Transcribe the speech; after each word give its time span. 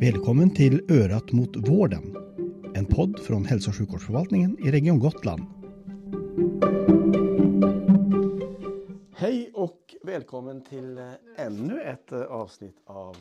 Välkommen 0.00 0.50
till 0.50 0.92
Örat 0.92 1.32
mot 1.32 1.56
vården. 1.56 2.16
En 2.74 2.86
podd 2.86 3.20
från 3.20 3.44
Hälso 3.44 3.70
och 3.70 3.76
sjukvårdsförvaltningen 3.76 4.56
i 4.66 4.70
Region 4.70 4.98
Gotland. 4.98 5.42
Hej 9.14 9.50
och 9.54 9.94
välkommen 10.02 10.64
till 10.64 10.98
eh, 10.98 11.12
ännu 11.36 11.82
ett 11.82 12.12
eh, 12.12 12.22
avsnitt 12.22 12.76
av 12.84 13.16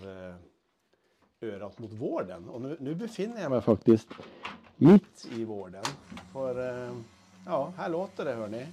eh, 1.41 1.49
Örat 1.49 1.79
mot 1.79 1.93
vården. 1.93 2.49
Och 2.49 2.61
nu, 2.61 2.77
nu 2.79 2.95
befinner 2.95 3.41
jag 3.41 3.51
mig 3.51 3.61
faktiskt 3.61 4.07
mitt 4.75 5.27
i 5.35 5.43
vården. 5.43 5.83
För 6.33 6.89
ja, 7.45 7.73
här 7.77 7.89
låter 7.89 8.25
det 8.25 8.33
hörni. 8.33 8.65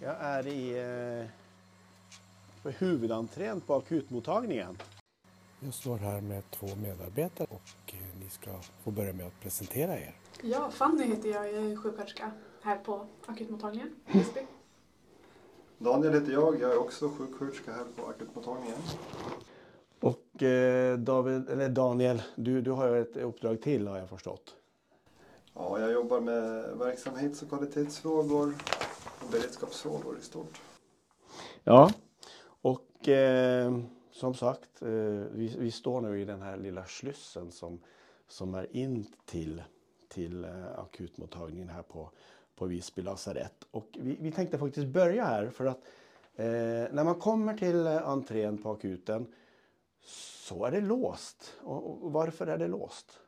Jag 0.00 0.16
är 0.20 0.46
i 0.46 0.86
på 2.62 2.70
huvudentrén 2.70 3.60
på 3.60 3.74
akutmottagningen. 3.74 4.76
Jag 5.60 5.74
står 5.74 5.96
här 5.96 6.20
med 6.20 6.50
två 6.50 6.66
medarbetare 6.82 7.46
och 7.50 7.94
eh, 7.94 8.20
ni 8.20 8.30
ska 8.30 8.50
få 8.84 8.90
börja 8.90 9.12
med 9.12 9.26
att 9.26 9.40
presentera 9.40 9.98
er. 9.98 10.14
Ja, 10.42 10.70
Fanny 10.70 11.04
heter 11.04 11.28
jag. 11.28 11.52
Jag 11.52 11.64
är 11.64 11.76
sjuksköterska 11.76 12.30
här 12.60 12.76
på 12.76 13.06
akutmottagningen 13.26 13.94
Visby. 14.06 14.40
Daniel 15.78 16.12
heter 16.12 16.32
jag. 16.32 16.60
Jag 16.60 16.72
är 16.72 16.78
också 16.78 17.08
sjuksköterska 17.08 17.72
här 17.72 17.84
på 17.96 18.06
akutmottagningen. 18.06 18.78
Och 20.00 20.42
eh, 20.42 20.98
David, 20.98 21.48
eller 21.48 21.68
Daniel, 21.68 22.22
du, 22.34 22.60
du 22.60 22.70
har 22.70 22.96
ett 22.96 23.16
uppdrag 23.16 23.62
till 23.62 23.86
har 23.88 23.98
jag 23.98 24.08
förstått. 24.08 24.54
Ja, 25.54 25.80
jag 25.80 25.92
jobbar 25.92 26.20
med 26.20 26.64
verksamhets 26.78 27.42
och 27.42 27.48
kvalitetsfrågor 27.48 28.54
och 29.24 29.30
beredskapsfrågor 29.30 30.18
i 30.18 30.24
stort. 30.24 30.60
Ja, 31.64 31.90
och 32.62 33.08
eh, 33.08 33.72
som 34.16 34.34
sagt, 34.34 34.82
eh, 34.82 34.88
vi, 35.32 35.56
vi, 35.58 35.70
står 35.70 36.00
nu 36.00 36.20
i 36.20 36.24
den 36.24 36.42
här 36.42 36.56
lilla 36.56 36.84
slussen 36.84 37.52
som, 37.52 37.80
som 38.28 38.54
är 38.54 38.76
in 38.76 39.06
till, 39.24 39.62
till 40.08 40.44
eh, 40.44 40.78
akutmottagningen 40.78 41.68
här 41.68 41.82
på, 41.82 42.10
på 42.54 42.66
Visby 42.66 43.02
lasarett. 43.02 43.64
Och 43.70 43.88
vi, 43.92 44.16
vi 44.20 44.32
tänkte 44.32 44.58
faktiskt 44.58 44.86
börja 44.86 45.24
här 45.24 45.50
för 45.50 45.66
att 45.66 45.78
eh, 46.34 46.46
när 46.92 47.04
man 47.04 47.14
kommer 47.14 47.56
till 47.56 47.86
eh, 47.86 48.08
entrén 48.08 48.62
på 48.62 48.70
akuten 48.70 49.26
så 50.00 50.64
är 50.64 50.70
det 50.70 50.80
låst. 50.80 51.54
Och, 51.60 52.04
och 52.04 52.12
varför 52.12 52.46
är 52.46 52.58
det 52.58 52.68
låst? 52.68 53.20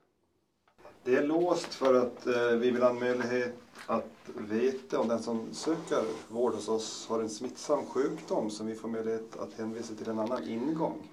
Det 1.08 1.16
är 1.16 1.22
låst 1.22 1.74
för 1.74 1.94
att 1.94 2.26
eh, 2.26 2.58
vi 2.58 2.70
vill 2.70 2.82
ha 2.82 2.92
möjlighet 2.92 3.54
att 3.86 4.04
veta 4.36 5.00
om 5.00 5.08
den 5.08 5.22
som 5.22 5.52
söker 5.52 6.02
vård 6.28 6.54
hos 6.54 6.68
oss 6.68 7.06
har 7.08 7.20
en 7.20 7.28
smittsam 7.28 7.86
sjukdom 7.86 8.50
som 8.50 8.66
vi 8.66 8.74
får 8.74 8.88
möjlighet 8.88 9.36
att 9.36 9.52
hänvisa 9.52 9.94
till 9.94 10.08
en 10.08 10.18
annan 10.18 10.48
ingång. 10.48 11.08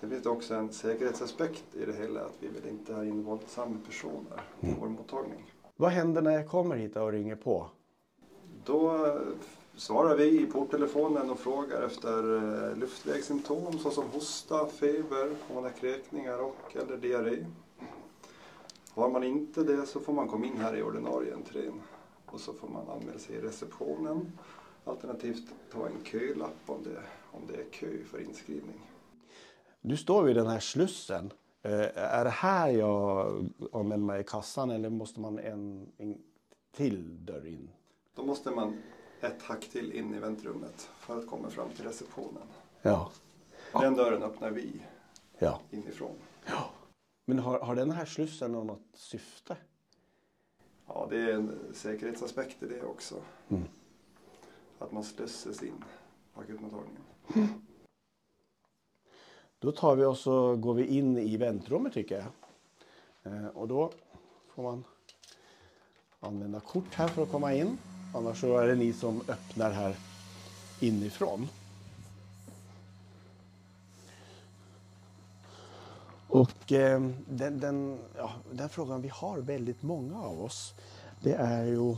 Sen 0.00 0.10
finns 0.10 0.22
det 0.22 0.28
också 0.28 0.54
en 0.54 0.72
säkerhetsaspekt 0.72 1.64
i 1.72 1.84
det 1.84 1.92
hela, 1.92 2.20
att 2.20 2.34
vi 2.40 2.48
vill 2.48 2.70
inte 2.70 2.94
ha 2.94 3.04
in 3.04 3.24
våldsamma 3.24 3.78
personer 3.86 4.42
i 4.60 4.74
vår 4.80 4.88
mottagning. 4.88 5.52
Vad 5.76 5.90
händer 5.90 6.22
när 6.22 6.32
jag 6.32 6.48
kommer 6.48 6.76
hit 6.76 6.96
och 6.96 7.12
ringer 7.12 7.36
på? 7.36 7.70
Då 8.64 9.06
eh, 9.06 9.14
svarar 9.76 10.16
vi 10.16 10.42
i 10.42 10.46
porttelefonen 10.46 11.30
och 11.30 11.38
frågar 11.38 11.82
efter 11.82 12.36
eh, 12.36 12.76
luftvägssymptom 12.76 13.78
såsom 13.78 14.04
hosta, 14.12 14.66
feber, 14.66 15.30
om 15.48 15.54
man 15.54 15.64
har 15.64 15.70
kräkningar 15.70 16.38
och 16.38 16.76
eller 16.76 16.96
diarré. 16.96 17.44
Har 18.96 19.10
man 19.10 19.24
inte 19.24 19.62
det 19.62 19.86
så 19.86 20.00
får 20.00 20.12
man 20.12 20.28
komma 20.28 20.46
in 20.46 20.56
här 20.56 20.76
i 20.76 20.82
ordinarie 20.82 21.34
entrén 21.34 21.82
och 22.26 22.40
så 22.40 22.52
får 22.52 22.68
man 22.68 22.90
anmäla 22.90 23.18
sig 23.18 23.36
i 23.36 23.40
receptionen 23.40 24.32
alternativt 24.84 25.54
ta 25.72 25.86
en 25.86 26.04
kölapp 26.04 26.56
om 26.66 26.82
det, 26.82 27.02
om 27.32 27.46
det 27.46 27.54
är 27.54 27.64
kö 27.70 28.04
för 28.04 28.20
inskrivning. 28.20 28.80
Du 29.80 29.96
står 29.96 30.22
vid 30.22 30.36
den 30.36 30.46
här 30.46 30.60
slussen. 30.60 31.32
Eh, 31.62 31.72
är 31.94 32.24
det 32.24 32.30
här 32.30 32.68
jag 32.68 33.48
anmäler 33.72 34.04
mig 34.04 34.20
i 34.20 34.24
kassan 34.24 34.70
eller 34.70 34.90
måste 34.90 35.20
man 35.20 35.38
en, 35.38 35.92
en 35.98 36.18
till 36.76 37.26
dörr 37.26 37.46
in? 37.46 37.70
Då 38.14 38.24
måste 38.24 38.50
man 38.50 38.82
ett 39.20 39.42
hack 39.42 39.68
till 39.68 39.92
in 39.92 40.14
i 40.14 40.18
väntrummet 40.18 40.90
för 40.98 41.18
att 41.18 41.26
komma 41.26 41.50
fram 41.50 41.70
till 41.70 41.84
receptionen. 41.84 42.42
Ja. 42.82 43.10
Den 43.72 43.94
dörren 43.94 44.22
öppnar 44.22 44.50
vi 44.50 44.82
ja. 45.38 45.60
inifrån. 45.70 46.14
Ja. 46.46 46.70
Men 47.28 47.38
har, 47.38 47.60
har 47.60 47.74
den 47.74 47.90
här 47.90 48.04
slussen 48.04 48.52
något 48.52 48.82
syfte? 48.94 49.56
Ja, 50.86 51.06
det 51.10 51.16
är 51.16 51.32
en 51.32 51.58
säkerhetsaspekt 51.72 52.62
i 52.62 52.66
det 52.66 52.82
också. 52.82 53.14
Mm. 53.48 53.68
Att 54.78 54.92
man 54.92 55.04
slussas 55.04 55.62
in 55.62 55.84
på 56.34 56.40
akutmottagningen. 56.40 57.02
Mm. 57.34 57.48
Då 59.58 59.72
tar 59.72 59.96
vi 59.96 60.04
och 60.04 60.60
går 60.60 60.74
vi 60.74 60.86
in 60.86 61.18
i 61.18 61.36
väntrummet 61.36 61.92
tycker 61.92 62.14
jag. 62.14 62.26
Eh, 63.32 63.46
och 63.46 63.68
då 63.68 63.92
får 64.48 64.62
man 64.62 64.84
använda 66.20 66.60
kort 66.60 66.94
här 66.94 67.08
för 67.08 67.22
att 67.22 67.30
komma 67.30 67.54
in. 67.54 67.78
Annars 68.14 68.40
så 68.40 68.58
är 68.58 68.66
det 68.66 68.74
ni 68.74 68.92
som 68.92 69.20
öppnar 69.28 69.70
här 69.70 69.96
inifrån. 70.80 71.48
Och 76.36 76.72
eh, 76.72 77.00
den, 77.28 77.60
den, 77.60 77.98
ja, 78.16 78.30
den 78.52 78.68
frågan 78.68 79.02
vi 79.02 79.08
har 79.08 79.38
väldigt 79.38 79.82
många 79.82 80.22
av 80.22 80.44
oss 80.44 80.74
det 81.20 81.32
är 81.32 81.64
ju 81.64 81.96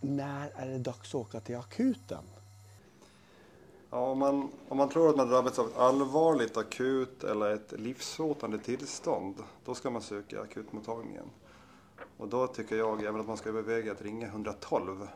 när 0.00 0.50
är 0.56 0.66
det 0.68 0.78
dags 0.78 1.08
att 1.08 1.14
åka 1.14 1.40
till 1.40 1.56
akuten? 1.56 2.22
Ja, 3.90 4.10
om, 4.10 4.18
man, 4.18 4.50
om 4.68 4.76
man 4.76 4.88
tror 4.88 5.10
att 5.10 5.16
man 5.16 5.28
drabbats 5.28 5.58
av 5.58 5.66
ett 5.66 5.76
allvarligt 5.76 6.56
akut 6.56 7.24
eller 7.24 7.50
ett 7.50 7.72
livshotande 7.72 8.58
tillstånd 8.58 9.34
då 9.64 9.74
ska 9.74 9.90
man 9.90 10.02
söka 10.02 10.40
akutmottagningen. 10.40 11.30
Och 12.16 12.28
då 12.28 12.46
tycker 12.46 12.76
jag 12.76 13.04
även 13.04 13.20
att 13.20 13.26
man 13.26 13.36
ska 13.36 13.48
överväga 13.48 13.92
att 13.92 14.02
ringa 14.02 14.26
112. 14.26 15.08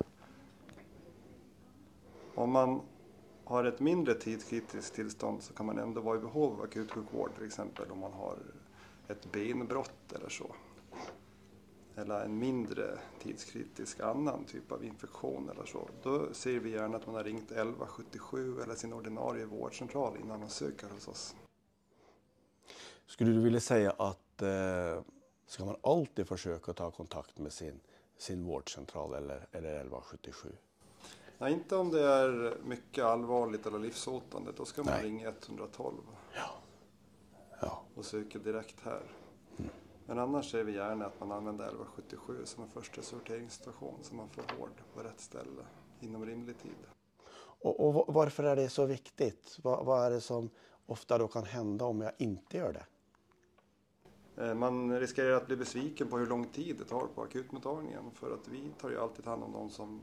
Om 2.35 2.51
man 2.51 2.81
har 3.45 3.65
ett 3.65 3.81
mindre 3.81 4.15
tidskritiskt 4.15 4.95
tillstånd 4.95 5.43
så 5.43 5.53
kan 5.55 5.67
man 5.67 5.79
ändå 5.79 6.01
vara 6.01 6.19
i 6.19 6.21
behov 6.21 6.53
av 6.53 6.63
akutsjukvård 6.63 7.31
till 7.37 7.47
exempel 7.47 7.91
om 7.91 7.99
man 7.99 8.13
har 8.13 8.37
ett 9.09 9.33
benbrott 9.33 10.13
eller 10.13 10.29
så. 10.29 10.55
Eller 11.97 12.25
en 12.25 12.39
mindre 12.39 12.99
tidskritisk 13.23 14.01
annan 14.01 14.45
typ 14.45 14.73
av 14.73 14.85
infektion 14.85 15.51
eller 15.51 15.65
så. 15.65 15.89
Då 16.03 16.35
ser 16.35 16.59
vi 16.59 16.71
gärna 16.71 16.97
att 16.97 17.07
man 17.07 17.15
har 17.15 17.25
ringt 17.25 17.51
1177 17.51 18.61
eller 18.61 18.75
sin 18.75 18.93
ordinarie 18.93 19.47
vårdcentral 19.47 20.17
innan 20.25 20.41
man 20.41 20.51
söker 20.51 20.89
hos 20.89 21.09
oss. 21.09 21.35
Skulle 23.07 23.33
du 23.33 23.41
vilja 23.41 23.61
säga 23.61 23.91
att 23.91 24.43
eh, 24.43 25.03
ska 25.47 25.65
man 25.65 25.77
alltid 25.83 26.29
försöka 26.29 26.73
ta 26.73 26.91
kontakt 26.91 27.39
med 27.39 27.53
sin, 27.53 27.81
sin 28.19 28.45
vårdcentral 28.45 29.15
eller, 29.15 29.47
eller 29.53 29.69
1177? 29.69 30.49
Nej, 31.43 31.53
inte 31.53 31.77
om 31.77 31.91
det 31.91 32.03
är 32.03 32.57
mycket 32.65 33.05
allvarligt 33.05 33.67
eller 33.67 33.79
livshotande. 33.79 34.53
Då 34.57 34.65
ska 34.65 34.83
man 34.83 34.95
Nej. 34.95 35.05
ringa 35.05 35.29
112 35.29 35.95
ja. 36.35 36.51
Ja. 37.61 37.83
och 37.95 38.05
söka 38.05 38.39
direkt 38.39 38.81
här. 38.85 39.03
Mm. 39.59 39.71
Men 40.07 40.19
annars 40.19 40.51
ser 40.51 40.65
vi 40.65 40.73
gärna 40.73 41.07
att 41.07 41.21
man 41.21 41.33
använder 41.33 41.65
1177 41.65 42.43
som 42.45 42.63
en 42.63 42.71
första 42.71 43.03
sorteringsstation 43.03 43.95
så 44.03 44.15
man 44.15 44.29
får 44.29 44.43
vård 44.59 44.83
på 44.95 45.01
rätt 45.01 45.21
ställe 45.21 45.63
inom 46.01 46.27
rimlig 46.27 46.59
tid. 46.59 46.77
Och, 47.37 47.89
och 47.89 48.15
varför 48.15 48.45
är 48.45 48.57
det 48.57 48.69
så 48.69 48.87
viktigt? 48.87 49.59
Vad, 49.63 49.87
vad, 49.87 50.07
är 50.07 50.11
det 50.11 50.21
som 50.21 50.51
ofta 50.87 51.19
då 51.19 51.29
kan 51.29 51.45
hända 51.45 51.85
om 51.85 52.01
jag 52.01 52.13
inte 52.19 52.57
gör 52.57 52.73
det? 52.73 52.87
Eh, 54.45 54.55
man 54.55 55.01
riskerar 55.01 55.33
att 55.33 55.47
bli 55.47 55.57
besviken 55.57 56.09
på 56.09 56.19
hur 56.19 56.27
lång 56.27 56.45
tid 56.45 56.77
det 56.79 56.85
tar 56.85 57.07
på 57.07 57.23
akutmottagningen 57.23 58.11
för 58.15 58.35
att 58.35 58.49
vi 58.49 58.71
tar 58.81 58.91
ju 58.91 59.01
alltid 59.01 59.27
hand 59.27 59.43
om 59.43 59.51
någon 59.51 59.71
som 59.71 60.01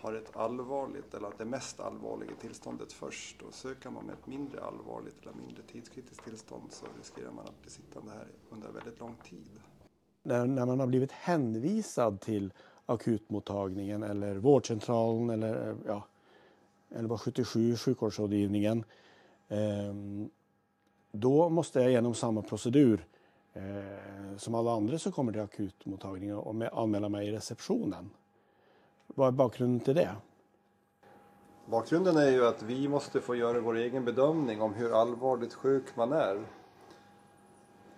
har 0.00 0.14
ett 0.14 0.36
allvarligt 0.36 1.14
eller 1.14 1.32
det 1.38 1.44
mest 1.44 1.80
allvarliga 1.80 2.30
tillståndet 2.40 2.92
först 2.92 3.42
och 3.42 3.54
söker 3.54 3.90
man 3.90 4.04
med 4.04 4.12
ett 4.12 4.26
mindre 4.26 4.60
allvarligt 4.60 5.22
eller 5.22 5.32
mindre 5.32 5.62
tidskritiskt 5.62 6.24
tillstånd 6.24 6.64
så 6.70 6.86
riskerar 6.98 7.30
man 7.30 7.44
att 7.44 7.62
bli 7.62 7.70
sittande 7.70 8.12
här 8.12 8.26
under 8.50 8.68
väldigt 8.68 9.00
lång 9.00 9.16
tid. 9.24 9.50
När, 10.22 10.46
när 10.46 10.66
man 10.66 10.80
har 10.80 10.86
blivit 10.86 11.12
hänvisad 11.12 12.20
till 12.20 12.52
akutmottagningen 12.86 14.02
eller 14.02 14.36
vårdcentralen 14.36 15.30
eller 15.30 15.68
eh, 15.68 15.76
ja, 15.86 16.06
1177 16.88 17.76
sjukvårdsrådgivningen 17.76 18.84
eh, 19.48 19.94
då 21.12 21.48
måste 21.48 21.80
jag 21.80 21.90
genom 21.90 22.14
samma 22.14 22.42
procedur 22.42 23.06
eh, 23.52 24.36
som 24.36 24.54
alla 24.54 24.72
andra 24.72 24.98
som 24.98 25.12
kommer 25.12 25.32
till 25.32 25.40
akutmottagningen 25.40 26.36
och 26.36 26.82
anmäla 26.82 27.08
mig 27.08 27.28
i 27.28 27.32
receptionen. 27.32 28.10
Vad 29.06 29.28
är 29.28 29.32
bakgrunden 29.32 29.80
till 29.80 29.94
det? 29.94 30.16
Bakgrunden 31.66 32.16
är 32.16 32.30
ju 32.30 32.46
att 32.46 32.62
vi 32.62 32.88
måste 32.88 33.20
få 33.20 33.34
göra 33.34 33.60
vår 33.60 33.76
egen 33.76 34.04
bedömning 34.04 34.62
om 34.62 34.74
hur 34.74 35.00
allvarligt 35.00 35.54
sjuk 35.54 35.96
man 35.96 36.12
är. 36.12 36.44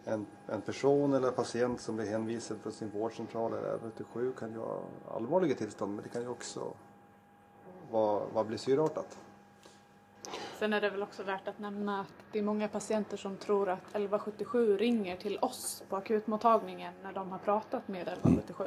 En, 0.05 0.27
en 0.47 0.61
person 0.61 1.13
eller 1.13 1.31
patient 1.31 1.81
som 1.81 1.97
blir 1.97 2.07
hänvisad 2.07 2.59
från 2.61 2.73
sin 2.73 2.91
vårdcentral 2.91 3.53
eller 3.53 3.75
1177 3.75 4.33
kan 4.39 4.53
ju 4.53 4.59
ha 4.59 4.81
allvarliga 5.15 5.55
tillstånd 5.55 5.95
men 5.95 6.03
det 6.03 6.09
kan 6.09 6.23
ju 6.23 6.29
också 6.29 6.73
vara, 7.91 8.25
vara 8.33 8.45
blessyrartat. 8.45 9.19
Sen 10.59 10.73
är 10.73 10.81
det 10.81 10.91
väl 10.91 11.03
också 11.03 11.23
värt 11.23 11.49
att 11.49 11.59
nämna 11.59 12.01
att 12.01 12.13
det 12.33 12.39
är 12.39 12.43
många 12.43 12.69
patienter 12.69 13.17
som 13.17 13.37
tror 13.37 13.69
att 13.69 13.83
1177 13.83 14.77
ringer 14.77 15.17
till 15.17 15.39
oss 15.39 15.83
på 15.89 15.97
akutmottagningen 15.97 16.95
när 17.03 17.13
de 17.13 17.33
har 17.33 17.39
pratat 17.39 17.89
med 17.89 18.03
1177. 18.09 18.65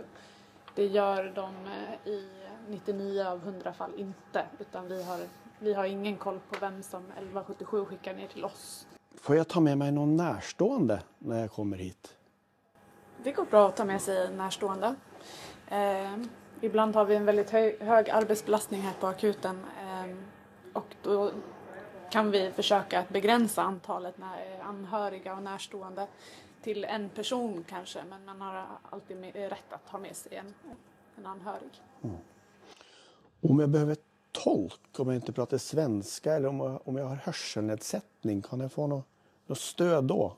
Det 0.76 0.86
gör 0.86 1.32
de 1.36 1.50
eh, 1.66 2.12
i 2.12 2.28
99 2.70 3.24
av 3.24 3.38
100 3.38 3.74
fall 3.74 3.92
inte 3.98 4.46
utan 4.60 4.88
vi 4.88 5.04
har, 5.04 5.20
vi 5.60 5.74
har 5.74 5.86
ingen 5.86 6.18
koll 6.18 6.40
på 6.50 6.60
vem 6.60 6.84
som 6.84 7.04
1177 7.04 7.86
skickar 7.86 8.14
ner 8.14 8.28
till 8.28 8.46
oss. 8.46 8.88
Får 9.16 9.36
jag 9.36 9.48
ta 9.48 9.60
med 9.60 9.78
mig 9.78 9.92
någon 9.92 10.18
närstående 10.18 11.02
när 11.20 11.40
jag 11.40 11.52
kommer 11.52 11.78
hit? 11.78 12.18
Det 13.24 13.32
går 13.32 13.46
bra 13.46 13.68
att 13.68 13.78
ta 13.78 13.86
med 13.86 14.02
sig 14.02 14.36
närstående. 14.36 14.96
Eh, 15.68 16.18
ibland 16.62 16.96
har 16.96 17.06
vi 17.06 17.16
en 17.16 17.26
väldigt 17.26 17.50
hög, 17.50 17.80
hög 17.80 18.10
arbetsbelastning 18.10 18.82
här 18.82 18.94
på 19.00 19.08
akuten 19.08 19.66
eh, 19.82 20.16
och 20.74 20.96
då 21.04 21.32
kan 22.12 22.32
vi 22.32 22.52
försöka 22.52 23.00
att 23.00 23.10
begränsa 23.10 23.62
antalet 23.62 24.16
anhöriga 24.62 25.36
och 25.36 25.44
närstående 25.44 26.08
till 26.62 26.84
en 26.84 27.10
person 27.10 27.66
kanske 27.70 28.04
men 28.10 28.26
man 28.26 28.42
har 28.42 28.68
alltid 28.90 29.18
med, 29.18 29.36
rätt 29.36 29.74
att 29.74 29.90
ha 29.90 30.00
med 30.00 30.16
sig 30.16 30.36
en, 30.36 30.54
en 31.18 31.26
anhörig. 31.26 31.82
Om 33.42 33.60
jag 33.60 33.70
behöver 33.70 33.98
tolk, 34.32 35.00
om 35.00 35.08
jag 35.08 35.16
inte 35.16 35.32
pratar 35.32 35.58
svenska 35.58 36.34
eller 36.34 36.50
om 36.50 36.60
jag, 36.60 36.88
om 36.88 36.98
jag 36.98 37.06
har 37.06 37.16
hörselnedsättning, 37.16 38.42
kan 38.42 38.60
jag 38.60 38.72
få 38.72 38.88
något, 38.88 39.06
något 39.48 39.58
stöd 39.58 40.04
då? 40.04 40.36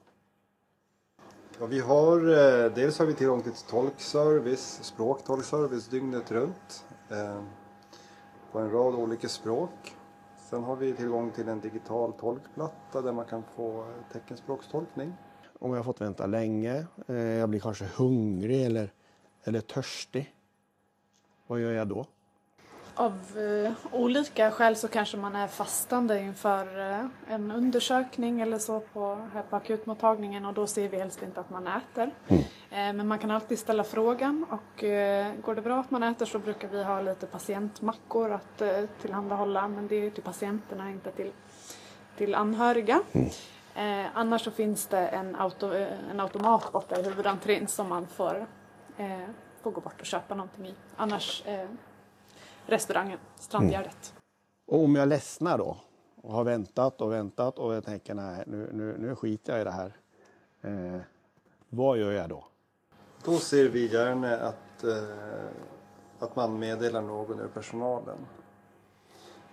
Ja, 1.60 1.66
vi 1.66 1.80
har, 1.80 2.18
eh, 2.18 2.72
dels 2.72 3.00
har 3.00 3.06
vi 3.06 3.14
tillgång 3.14 3.42
till 3.42 3.54
tolkservice, 3.70 4.80
språktolkservice 4.84 5.88
dygnet 5.88 6.32
runt 6.32 6.86
eh, 7.10 7.44
på 8.52 8.60
en 8.60 8.72
rad 8.72 8.96
olika 8.96 9.30
språk. 9.30 9.96
Sen 10.50 10.64
har 10.64 10.76
vi 10.76 10.94
tillgång 10.94 11.32
till 11.32 11.48
en 11.48 11.60
digital 11.60 12.14
tolkplatta 12.14 13.02
där 13.02 13.12
man 13.12 13.26
kan 13.26 13.44
få 13.56 13.86
teckenspråkstolkning. 14.12 15.14
Om 15.64 15.72
jag 15.72 15.78
har 15.78 15.84
fått 15.84 16.02
vänta 16.02 16.26
länge, 16.26 16.86
eh, 17.08 17.16
jag 17.16 17.50
blir 17.50 17.60
kanske 17.60 17.86
hungrig 17.96 18.66
eller, 18.66 18.90
eller 19.44 19.62
törstig. 19.62 20.34
Vad 21.48 21.60
gör 21.60 21.72
jag 21.72 21.88
då? 21.88 22.06
Av 22.96 23.14
eh, 23.38 23.72
olika 23.92 24.52
skäl 24.52 24.76
så 24.76 24.88
kanske 24.88 25.18
man 25.18 25.36
är 25.36 25.48
fastande 25.48 26.20
inför 26.20 26.92
eh, 26.92 27.06
en 27.28 27.52
undersökning 27.52 28.42
eller 28.42 28.60
så 28.60 28.80
på, 28.80 29.28
här 29.34 29.44
på 29.50 29.56
akutmottagningen 29.56 30.46
och 30.46 30.54
då 30.54 30.68
ser 30.68 30.90
vi 30.90 30.98
helst 30.98 31.24
inte 31.24 31.40
att 31.40 31.50
man 31.50 31.68
äter. 31.68 32.12
Eh, 32.28 32.38
men 32.70 33.08
man 33.08 33.20
kan 33.20 33.32
alltid 33.32 33.60
ställa 33.60 33.84
frågan 33.84 34.46
och 34.50 34.84
eh, 34.84 35.34
går 35.42 35.56
det 35.56 35.62
bra 35.62 35.80
att 35.80 35.92
man 35.92 36.04
äter 36.04 36.26
så 36.26 36.40
brukar 36.40 36.68
vi 36.68 36.84
ha 36.84 37.02
lite 37.02 37.28
patientmackor 37.28 38.32
att 38.32 38.62
eh, 38.62 38.86
tillhandahålla 39.02 39.68
men 39.68 39.88
det 39.88 39.96
är 39.96 40.10
till 40.10 40.24
patienterna, 40.24 40.92
inte 40.92 41.12
till, 41.12 41.32
till 42.18 42.36
anhöriga. 42.36 43.02
Eh, 43.76 44.18
annars 44.18 44.44
så 44.44 44.52
finns 44.52 44.88
det 44.88 45.08
en, 45.08 45.36
auto, 45.36 45.74
eh, 45.74 46.10
en 46.10 46.20
automat 46.20 46.72
borta 46.72 47.00
i 47.00 47.04
huvudentrén 47.04 47.68
som 47.68 47.90
man 47.90 48.08
får, 48.08 48.48
eh, 48.98 49.20
får 49.62 49.72
gå 49.72 49.82
bort 49.82 50.00
och 50.00 50.06
köpa 50.06 50.36
någonting 50.36 50.68
i. 50.68 50.76
Annars 50.96 51.44
eh, 51.46 51.68
restaurangen, 52.66 53.20
Strandgärdet. 53.36 54.14
Och 54.66 54.84
om 54.84 54.96
jag 54.96 55.08
ledsnar 55.08 55.58
då 55.58 55.78
och 56.22 56.34
har 56.34 56.44
väntat 56.44 57.02
och 57.02 57.12
väntat 57.12 57.60
och 57.60 57.74
jag 57.74 57.84
tänker 57.84 58.14
nej, 58.14 58.44
nu, 58.48 58.70
nu, 58.74 58.96
nu 58.98 59.16
skiter 59.16 59.54
jag 59.54 59.62
i 59.62 59.64
det 59.64 59.72
här. 59.72 59.94
Eh, 60.62 61.02
vad 61.70 61.98
gör 61.98 62.12
jag 62.12 62.30
då? 62.30 62.46
Då 63.26 63.38
ser 63.38 63.70
vi 63.70 63.94
gärna 63.94 64.38
att, 64.38 64.84
eh, 64.84 65.48
att 66.20 66.36
man 66.36 66.60
meddelar 66.60 67.02
någon 67.02 67.40
ur 67.40 67.48
personalen. 67.48 68.18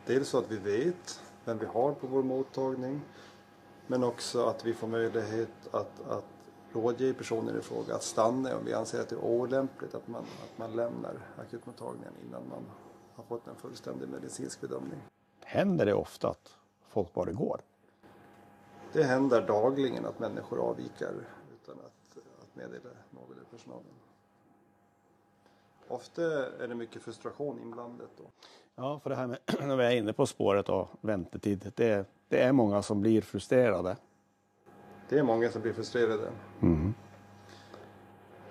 Dels 0.07 0.29
så 0.29 0.39
att 0.39 0.51
vi 0.51 0.57
vet 0.57 1.21
vem 1.45 1.59
vi 1.59 1.67
har 1.67 1.93
på 1.93 2.07
vår 2.07 2.23
mottagning 2.23 3.01
men 3.91 4.05
också 4.05 4.47
att 4.47 4.65
vi 4.65 4.75
får 4.75 4.89
möjlighet 4.89 5.75
att, 5.75 6.01
att 6.09 6.25
rådge 6.73 7.15
personen 7.15 7.59
i 7.59 7.61
fråga 7.61 7.95
att 7.95 8.03
stanna 8.03 8.57
om 8.57 8.65
vi 8.65 8.75
anser 8.75 9.01
att 9.01 9.09
det 9.09 9.15
är 9.15 9.25
olämpligt 9.25 9.95
att 9.95 10.09
man, 10.09 10.23
att 10.23 10.59
man 10.59 10.77
lämnar 10.77 11.15
akutmottagningen 11.39 12.13
innan 12.27 12.49
man 12.49 12.65
har 13.15 13.25
fått 13.25 13.47
en 13.47 13.57
fullständig 13.57 14.09
medicinsk 14.09 14.61
bedömning. 14.61 15.01
Händer 15.41 15.87
det 15.87 15.95
ofta 15.95 16.29
att 16.29 16.57
folk 16.89 17.13
bara 17.13 17.33
går? 17.33 17.61
Det 18.93 19.03
händer 19.03 19.47
dagligen 19.47 20.07
att 20.07 20.19
människor 20.19 20.59
avviker 20.59 21.15
utan 21.55 21.75
att, 21.75 22.19
att 22.43 22.57
meddela 22.57 22.91
någon 23.11 23.37
i 23.43 23.57
personalen. 23.57 23.95
Ofta 25.89 26.23
är 26.65 26.69
det 26.69 26.75
mycket 26.75 27.03
frustration 27.03 27.59
inblandat 27.59 28.11
då. 28.17 28.25
Ja, 28.75 29.01
för 29.03 29.11
det 29.11 29.17
här 29.17 29.27
med 29.27 29.39
när 29.67 29.77
vi 29.77 29.85
är 29.85 29.91
inne 29.97 30.13
på 30.13 30.27
spåret 30.27 30.69
och 30.69 30.89
väntetid. 31.01 31.73
Det, 31.75 32.07
det 32.31 32.43
är 32.43 32.53
många 32.53 32.83
som 32.83 33.01
blir 33.01 33.21
frustrerade. 33.21 33.97
Det 35.09 35.19
är 35.19 35.23
många 35.23 35.51
som 35.51 35.63
blir 35.63 35.73
frustrerade. 35.73 36.31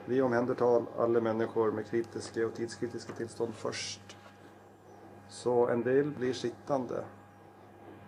Vi 0.05 0.21
omhändertar 0.21 0.85
alla 0.97 1.21
människor 1.21 1.71
med 1.71 1.85
kritiska 1.87 2.45
och 2.45 2.53
tidskritiska 2.53 3.13
tillstånd 3.13 3.53
först. 3.55 4.17
Så 5.29 5.67
en 5.67 5.83
del 5.83 6.11
blir 6.11 6.33
sittande 6.33 7.03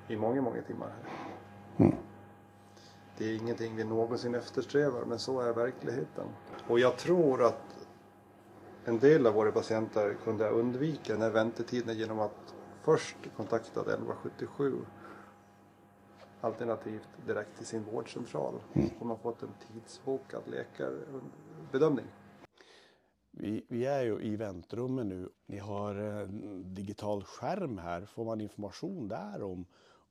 i 0.08 0.16
många, 0.16 0.42
många 0.42 0.62
timmar. 0.62 0.88
Här. 1.78 1.98
Det 3.18 3.26
är 3.26 3.36
ingenting 3.36 3.76
vi 3.76 3.84
någonsin 3.84 4.36
eftersträvar, 4.36 5.06
men 5.06 5.20
så 5.20 5.42
är 5.42 5.54
verkligheten. 5.54 6.28
Och 6.68 6.80
jag 6.80 6.98
tror 6.98 7.44
att 7.44 7.88
en 8.86 9.00
del 9.00 9.28
av 9.28 9.34
våra 9.34 9.52
patienter 9.52 10.16
kunde 10.24 10.50
undvika 10.50 11.14
den 11.14 11.22
här 11.22 11.30
väntetiden 11.30 11.98
genom 11.98 12.20
att 12.20 12.56
först 12.82 13.18
kontakta 13.38 13.82
1177 13.82 14.76
alternativt 16.42 17.10
direkt 17.26 17.58
till 17.58 17.66
sin 17.66 17.84
vårdcentral. 17.84 18.62
Så 19.00 19.06
man 19.06 19.20
fått 19.20 19.44
en 19.44 19.54
tidsbokad 19.68 20.44
läkarbedömning. 20.46 22.06
Vi, 23.32 23.66
vi 23.70 23.86
är 23.86 24.02
ju 24.02 24.22
i 24.22 24.36
väntrummet 24.36 25.06
nu. 25.06 25.30
Ni 25.46 25.58
har 25.58 25.96
en 25.96 26.64
digital 26.74 27.24
skärm 27.24 27.78
här. 27.78 28.06
Får 28.06 28.26
man 28.26 28.42
information 28.42 29.08
där 29.08 29.44
om, 29.44 29.66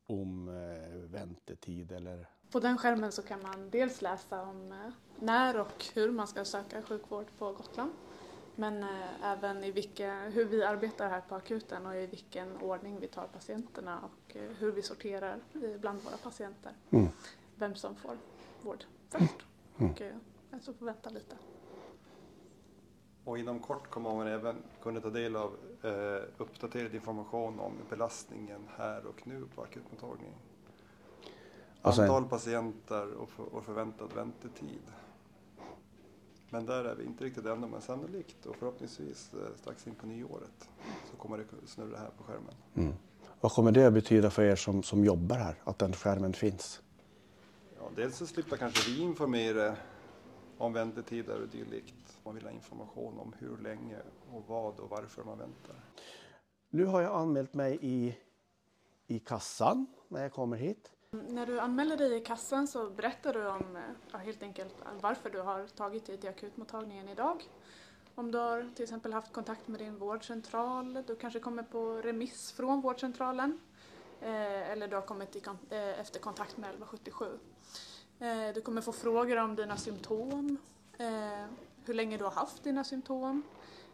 om 0.06 0.48
eh, 0.48 1.10
väntetid 1.10 1.92
eller? 1.92 2.28
På 2.52 2.60
den 2.60 2.78
skärmen 2.78 3.12
så 3.12 3.22
kan 3.22 3.42
man 3.42 3.70
dels 3.70 4.02
läsa 4.02 4.42
om 4.42 4.72
eh, 4.72 4.92
när 5.18 5.60
och 5.60 5.84
hur 5.94 6.10
man 6.10 6.26
ska 6.26 6.44
söka 6.44 6.82
sjukvård 6.82 7.26
på 7.38 7.52
Gotland. 7.52 7.92
Men 8.56 8.82
eh, 8.82 9.24
även 9.24 9.64
i 9.64 9.70
vilka, 9.70 10.14
hur 10.14 10.44
vi 10.44 10.64
arbetar 10.64 11.08
här 11.08 11.20
på 11.20 11.34
akuten 11.34 11.86
och 11.86 11.96
i 11.96 12.06
vilken 12.06 12.56
ordning 12.56 13.00
vi 13.00 13.08
tar 13.08 13.26
patienterna 13.26 14.00
och 14.00 14.36
eh, 14.36 14.50
hur 14.58 14.72
vi 14.72 14.82
sorterar 14.82 15.40
bland 15.78 16.02
våra 16.02 16.16
patienter. 16.16 16.72
Mm. 16.90 17.08
Vem 17.54 17.74
som 17.74 17.96
får 17.96 18.16
vård 18.62 18.84
först. 19.08 19.46
Och 19.76 20.00
eh, 20.00 20.14
vem 20.50 20.60
som 20.60 20.74
får 20.74 20.86
vänta 20.86 21.10
lite. 21.10 21.36
Och 23.24 23.38
inom 23.38 23.60
kort 23.60 23.90
kommer 23.90 24.14
man 24.14 24.26
även 24.26 24.56
kunna 24.82 25.00
ta 25.00 25.10
del 25.10 25.36
av 25.36 25.56
eh, 25.82 26.22
uppdaterad 26.38 26.94
information 26.94 27.60
om 27.60 27.72
belastningen 27.90 28.68
här 28.76 29.06
och 29.06 29.26
nu 29.26 29.46
på 29.54 29.62
akutmottagningen. 29.62 30.38
Alltså 31.82 32.02
Antal 32.02 32.28
patienter 32.28 33.12
och, 33.12 33.30
för, 33.30 33.54
och 33.54 33.64
förväntad 33.64 34.12
väntetid. 34.14 34.82
Men 36.50 36.66
där 36.66 36.84
är 36.84 36.94
vi 36.94 37.04
inte 37.04 37.24
riktigt 37.24 37.46
ännu, 37.46 37.66
men 37.66 37.80
sannolikt 37.80 38.46
och 38.46 38.56
förhoppningsvis 38.56 39.34
eh, 39.34 39.56
strax 39.56 39.86
in 39.86 39.94
på 39.94 40.06
nyåret 40.06 40.68
så 41.10 41.16
kommer 41.16 41.38
det 41.38 41.44
snurra 41.66 41.98
här 41.98 42.10
på 42.18 42.24
skärmen. 42.24 42.94
Vad 43.40 43.52
kommer 43.52 43.72
det 43.72 43.86
att 43.86 43.92
betyda 43.92 44.30
för 44.30 44.42
er 44.42 44.56
som, 44.56 44.82
som 44.82 45.04
jobbar 45.04 45.36
här, 45.36 45.54
att 45.64 45.78
den 45.78 45.92
skärmen 45.92 46.32
finns? 46.32 46.82
Ja, 47.76 47.90
dels 47.96 48.16
så 48.16 48.26
slipper 48.26 48.56
kanske 48.56 48.90
vi 48.90 49.00
informera 49.00 49.76
om 50.58 50.72
väntetider 50.72 51.42
och 51.42 51.48
dylikt. 51.48 52.18
Man 52.24 52.34
vill 52.34 52.44
ha 52.44 52.50
information 52.50 53.18
om 53.18 53.34
hur 53.38 53.56
länge 53.58 53.96
och 54.32 54.44
vad 54.46 54.80
och 54.80 54.90
varför 54.90 55.24
man 55.24 55.38
väntar. 55.38 55.76
Nu 56.70 56.84
har 56.84 57.00
jag 57.00 57.14
anmält 57.14 57.54
mig 57.54 57.78
i, 57.82 58.16
i 59.06 59.18
kassan 59.18 59.86
när 60.08 60.22
jag 60.22 60.32
kommer 60.32 60.56
hit. 60.56 60.92
När 61.12 61.46
du 61.46 61.60
anmäler 61.60 61.96
dig 61.96 62.16
i 62.16 62.20
kassan 62.20 62.68
så 62.68 62.90
berättar 62.90 63.32
du 63.32 63.46
om 63.48 63.76
eh, 63.76 63.82
ja, 64.12 64.18
helt 64.18 64.42
enkelt 64.42 64.74
varför 65.00 65.30
du 65.30 65.40
har 65.40 65.66
tagit 65.66 66.06
dig 66.06 66.16
till 66.16 66.28
akutmottagningen 66.28 67.08
idag. 67.08 67.48
Om 68.14 68.30
du 68.30 68.38
har 68.38 68.70
till 68.74 68.82
exempel 68.82 69.12
haft 69.12 69.32
kontakt 69.32 69.68
med 69.68 69.80
din 69.80 69.98
vårdcentral, 69.98 71.02
du 71.06 71.16
kanske 71.16 71.40
kommer 71.40 71.62
på 71.62 71.94
remiss 71.94 72.52
från 72.52 72.80
vårdcentralen 72.80 73.60
eh, 74.20 74.70
eller 74.70 74.88
du 74.88 74.94
har 74.96 75.02
kommit 75.02 75.36
i, 75.36 75.40
kon- 75.40 75.58
eh, 75.70 76.00
efter 76.00 76.20
kontakt 76.20 76.56
med 76.56 76.68
1177. 76.70 77.38
Eh, 78.20 78.54
du 78.54 78.60
kommer 78.60 78.80
få 78.80 78.92
frågor 78.92 79.36
om 79.36 79.56
dina 79.56 79.76
symptom, 79.76 80.56
eh, 80.98 81.44
hur 81.84 81.94
länge 81.94 82.16
du 82.16 82.24
har 82.24 82.30
haft 82.30 82.64
dina 82.64 82.84
symptom, 82.84 83.42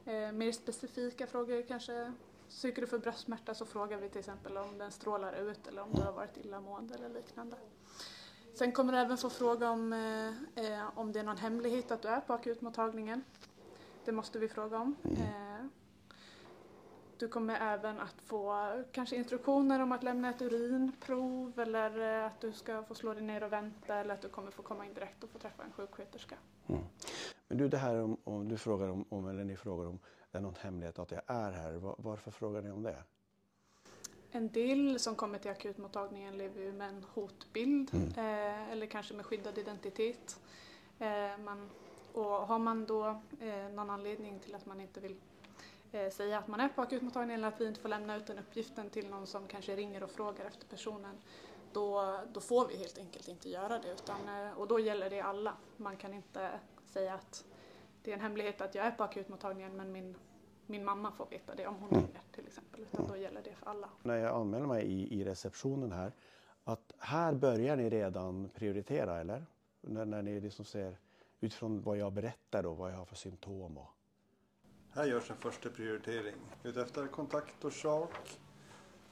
eh, 0.05 0.33
mer 0.33 0.53
specifika 0.53 1.27
frågor 1.27 1.63
kanske 1.69 2.13
Söker 2.49 2.83
du 2.83 2.87
för 2.87 2.99
bröstsmärta 2.99 3.55
så 3.55 3.67
frågar 3.67 3.99
vi 3.99 4.09
till 4.09 4.19
exempel 4.19 4.57
om 4.57 4.79
den 4.79 4.91
strålar 4.91 5.33
ut 5.33 5.67
eller 5.67 5.83
om 5.83 5.93
du 5.93 6.03
har 6.03 6.13
varit 6.13 6.37
illamående 6.37 6.95
eller 6.95 7.09
liknande. 7.09 7.57
Sen 8.55 8.73
kommer 8.73 8.93
du 8.93 8.99
även 8.99 9.17
få 9.17 9.31
fråga 9.31 9.71
om, 9.71 9.93
eh, 9.93 10.29
eh, 10.65 10.89
om 10.95 11.13
det 11.13 11.21
är 11.21 11.25
någon 11.25 11.37
hemlighet 11.37 11.91
att 11.91 12.03
du 12.03 12.09
är 12.09 12.21
på 12.21 12.33
akutmottagningen. 12.33 13.25
Det 14.05 14.13
måste 14.13 14.39
vi 14.39 14.49
fråga 14.49 14.79
om. 14.79 14.97
Eh, 15.05 15.67
Du 17.19 17.29
kommer 17.29 17.61
även 17.61 18.01
att 18.01 18.21
få 18.21 18.71
kanske 18.93 19.17
instruktioner 19.17 19.81
om 19.81 19.93
att 19.93 20.03
lämna 20.03 20.31
ett 20.31 20.43
urinprov 20.43 21.59
eller 21.59 22.21
eh, 22.21 22.27
att 22.27 22.41
du 22.41 22.53
ska 22.53 22.83
få 22.83 22.95
slå 22.95 23.15
dig 23.15 23.23
ner 23.23 23.43
och 23.43 23.53
vänta 23.53 23.97
eller 23.97 24.15
att 24.15 24.23
du 24.23 24.29
kommer 24.29 24.51
få 24.51 24.63
komma 24.63 24.87
in 24.87 24.95
direkt 24.95 25.25
och 25.25 25.31
få 25.31 25.39
träffa 25.39 25.63
en 25.65 25.73
sjuksköterska. 25.73 26.37
Mm. 26.67 26.83
Men 27.49 27.59
du, 27.59 27.69
det 27.69 27.77
här 27.77 28.03
om, 28.03 28.17
om, 28.25 28.49
du 28.49 28.59
frågar 28.59 28.89
om, 28.89 29.05
om, 29.09 29.29
eller 29.29 29.45
ni 29.45 29.57
frågar 29.57 29.87
om 29.87 29.99
det 30.31 30.39
är 30.39 30.43
någon 30.43 30.55
hemlighet 30.61 30.99
att 30.99 31.11
jag 31.11 31.23
är 31.27 31.53
här. 31.53 31.73
Var, 31.73 31.95
varför 31.99 32.31
frågar 32.31 32.63
ni 32.63 32.71
om 32.71 32.83
det? 32.83 33.03
En 34.31 34.53
del 34.53 34.99
som 35.01 35.17
kommer 35.17 35.39
till 35.39 35.51
akutmottagningen 35.51 36.39
lever 36.39 36.63
ju 36.63 36.73
med 36.73 36.89
en 36.89 37.05
hotbild 37.15 37.91
Mm. 37.95 38.09
eh, 38.09 38.71
eller 38.73 38.87
kanske 38.87 39.15
med 39.15 39.27
skyddad 39.27 39.59
identitet. 39.59 40.41
Eh, 40.99 41.39
man, 41.45 41.71
och 42.13 42.25
har 42.25 42.59
man 42.59 42.87
då 42.87 43.07
eh, 43.41 43.69
någon 43.73 43.91
anledning 43.91 44.41
till 44.41 44.55
att 44.55 44.67
man 44.67 44.81
inte 44.81 45.01
vill 45.01 45.17
eh, 45.93 46.11
säga 46.11 46.39
att 46.39 46.49
man 46.49 46.61
är 46.61 46.69
på 46.69 46.83
akutmottagningen 46.83 47.41
eller 47.41 47.49
att 47.49 47.61
vi 47.61 47.67
inte 47.67 47.81
får 47.81 47.89
lämna 47.89 48.17
ut 48.17 48.27
den 48.27 48.39
uppgiften 48.39 48.91
till 48.91 49.09
någon 49.11 49.27
som 49.27 49.47
kanske 49.47 49.77
ringer 49.77 50.03
och 50.03 50.11
frågar 50.11 50.45
efter 50.45 50.67
personen 50.67 51.17
då, 51.73 52.21
då 52.33 52.41
får 52.41 52.67
vi 52.69 52.77
helt 52.77 52.99
enkelt 52.99 53.29
inte 53.29 53.49
göra 53.49 53.79
det. 53.79 53.93
Utan, 53.93 54.47
eh, 54.47 54.59
och 54.59 54.69
då 54.69 54.81
gäller 54.81 55.11
det 55.11 55.21
alla. 55.21 55.57
Man 55.77 55.97
kan 55.97 56.15
inte 56.15 56.61
säga 56.87 57.15
att 57.15 57.45
det 58.07 58.13
är 58.13 58.15
en 58.15 58.21
hemlighet 58.21 58.61
att 58.61 58.75
jag 58.75 58.87
är 58.87 58.91
på 58.91 59.05
akutmottagningen 59.05 59.77
men 59.77 59.93
min, 59.93 60.17
min 60.67 60.85
mamma 60.85 61.13
får 61.13 61.27
veta 61.27 61.55
det 61.55 61.67
om 61.67 61.75
hon 61.75 61.89
Mm. 61.91 62.03
ringer 62.07 62.21
till 62.33 62.47
exempel. 62.47 62.81
Utan 62.81 63.09
då 63.09 63.17
gäller 63.17 63.43
det 63.43 63.55
för 63.55 63.67
alla. 63.71 63.89
När 64.03 64.17
jag 64.17 64.37
anmäler 64.37 64.67
mig 64.67 64.85
i, 64.85 65.21
i 65.21 65.25
receptionen 65.25 65.93
här, 65.93 66.13
att 66.65 66.93
här 66.99 67.35
börjar 67.35 67.77
ni 67.77 67.91
redan 67.91 68.49
prioritera 68.55 69.21
eller? 69.21 69.47
När, 69.81 70.05
när 70.05 70.23
ni 70.23 70.41
liksom 70.41 70.65
ser 70.65 70.99
utifrån 71.41 71.83
vad 71.83 71.99
jag 71.99 72.13
berättar 72.13 72.63
då, 72.63 72.75
vad 72.75 72.93
jag 72.93 72.97
har 72.97 73.05
för 73.05 73.17
symptom 73.17 73.79
och 73.79 73.89
Här 74.91 75.05
görs 75.05 75.31
en 75.31 75.37
första 75.37 75.71
prioritering 75.71 76.37
utefter 76.63 77.07
kontaktorsak, 77.07 78.39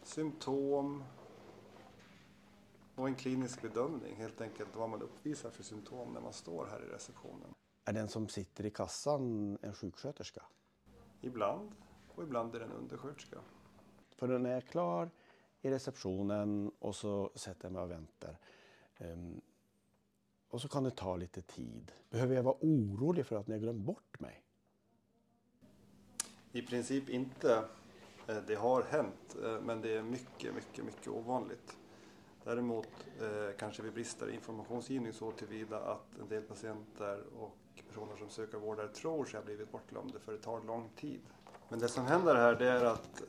symptom 0.03 1.05
och 2.95 3.09
en 3.09 3.15
klinisk 3.15 3.63
bedömning. 3.63 4.17
Helt 4.17 4.41
enkelt 4.41 4.77
vad 4.77 4.91
man 4.91 5.03
uppvisar 5.03 5.51
för 5.51 5.63
symptom 5.63 6.13
när 6.13 6.21
man 6.21 6.33
står 6.33 6.67
här 6.67 6.83
i 6.85 6.95
receptionen. 6.95 7.55
Är 7.85 7.93
den 7.93 8.09
som 8.09 8.29
sitter 8.29 8.67
i 8.67 8.71
kassan 8.71 9.59
en 9.63 9.75
sjuksköterska? 9.75 10.43
Ibland 11.21 11.71
och 12.15 12.23
ibland 12.23 12.55
är 12.55 12.59
det 12.59 12.65
en 12.65 12.73
undersköterska. 12.73 13.39
För 14.17 14.39
när 14.39 14.51
jag 14.51 14.57
är 14.57 14.61
klar 14.61 15.11
i 15.63 15.71
receptionen 15.71 16.73
och 16.79 16.97
så 16.97 17.31
sätter 17.35 17.65
jag 17.65 17.73
mig 17.73 17.83
och 17.83 17.91
väntar. 17.91 18.39
ehm, 18.99 19.41
och 20.49 20.61
så 20.61 20.69
kan 20.69 20.85
det 20.85 20.91
ta 20.91 21.17
lite 21.17 21.43
tid. 21.43 21.93
Behöver 22.11 22.35
jag 22.37 22.43
vara 22.43 22.57
orolig 22.61 23.27
för 23.27 23.37
att 23.37 23.47
ni 23.47 23.55
har 23.55 23.61
glömt 23.61 23.85
bort 23.85 24.21
mig? 24.21 24.43
I 26.53 26.63
princip 26.63 27.09
inte. 27.09 27.65
Eh, 28.27 28.37
Det 28.47 28.55
har 28.55 28.83
hänt 28.83 29.37
eh, 29.45 29.61
men 29.61 29.81
det 29.81 29.97
är 29.97 30.03
mycket, 30.03 30.55
mycket, 30.55 30.85
mycket 30.85 31.09
ovanligt. 31.09 31.77
Däremot 32.45 32.89
eh, 33.21 33.57
kanske 33.59 33.83
vi 33.83 33.91
brister 33.91 34.31
i 34.31 34.35
informationsgivning 34.35 35.13
så 35.13 35.31
tillvida 35.31 35.79
att 35.81 36.19
en 36.21 36.29
del 36.29 36.43
patienter 36.43 37.25
och 37.39 37.57
personer 37.95 38.17
som 38.17 38.31
söker 38.31 38.59
vård 38.59 38.77
där 38.77 38.89
tror 38.89 39.25
sig 39.25 39.41
ha 39.41 39.45
blivit 39.45 39.73
bortglömda 39.73 40.19
för 40.19 40.33
det 40.33 40.39
tar 40.39 40.61
lång 40.67 40.91
tid. 40.97 41.21
Men 41.69 41.79
det 41.79 41.89
som 41.89 42.07
händer 42.07 42.35
här 42.35 42.55
det 42.55 42.69
är 42.69 42.85
att 42.85 43.23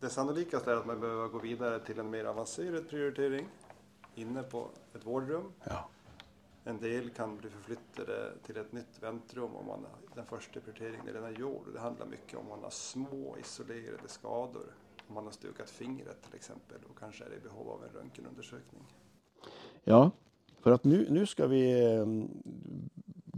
det 0.00 0.08
sannolikaste 0.08 0.70
är 0.70 0.76
att 0.76 0.86
man 0.86 1.00
behöver 1.00 1.28
gå 1.28 1.38
vidare 1.38 1.78
till 1.78 1.98
en 1.98 2.10
mer 2.10 2.24
avancerad 2.24 2.88
prioritering 2.88 3.46
inne 4.14 4.42
på 4.42 4.68
ett 4.94 5.06
vårdrum. 5.06 5.52
Ja. 5.64 5.88
En 6.64 6.80
del 6.80 7.10
kan 7.10 7.36
bli 7.36 7.50
förflyttade 7.50 8.32
till 8.42 8.56
ett 8.56 8.72
nytt 8.72 9.02
väntrum 9.02 9.54
om 9.54 9.66
man, 9.66 9.86
den 10.14 10.26
första 10.26 10.60
prioriteringen 10.60 11.08
är 11.08 11.12
redan 11.12 11.34
gjord. 11.34 11.66
Det 11.72 11.80
handlar 11.80 12.06
mycket 12.06 12.38
om 12.38 12.48
man 12.48 12.62
har 12.62 12.70
små 12.70 13.36
isolerade 13.40 14.08
skador. 14.08 14.74
Om 15.08 15.14
man 15.14 15.24
har 15.24 15.32
stukat 15.32 15.70
fingret 15.70 16.22
till 16.22 16.34
exempel 16.34 16.78
och 16.90 16.98
kanske 16.98 17.24
är 17.24 17.34
i 17.34 17.40
behov 17.40 17.68
av 17.68 17.84
en 17.84 17.90
röntgenundersökning. 18.00 18.82
Ja, 19.84 20.10
för 20.60 20.70
att 20.70 20.84
nu, 20.84 21.06
nu 21.10 21.26
ska 21.26 21.46
vi 21.46 21.94
eh, 21.94 22.06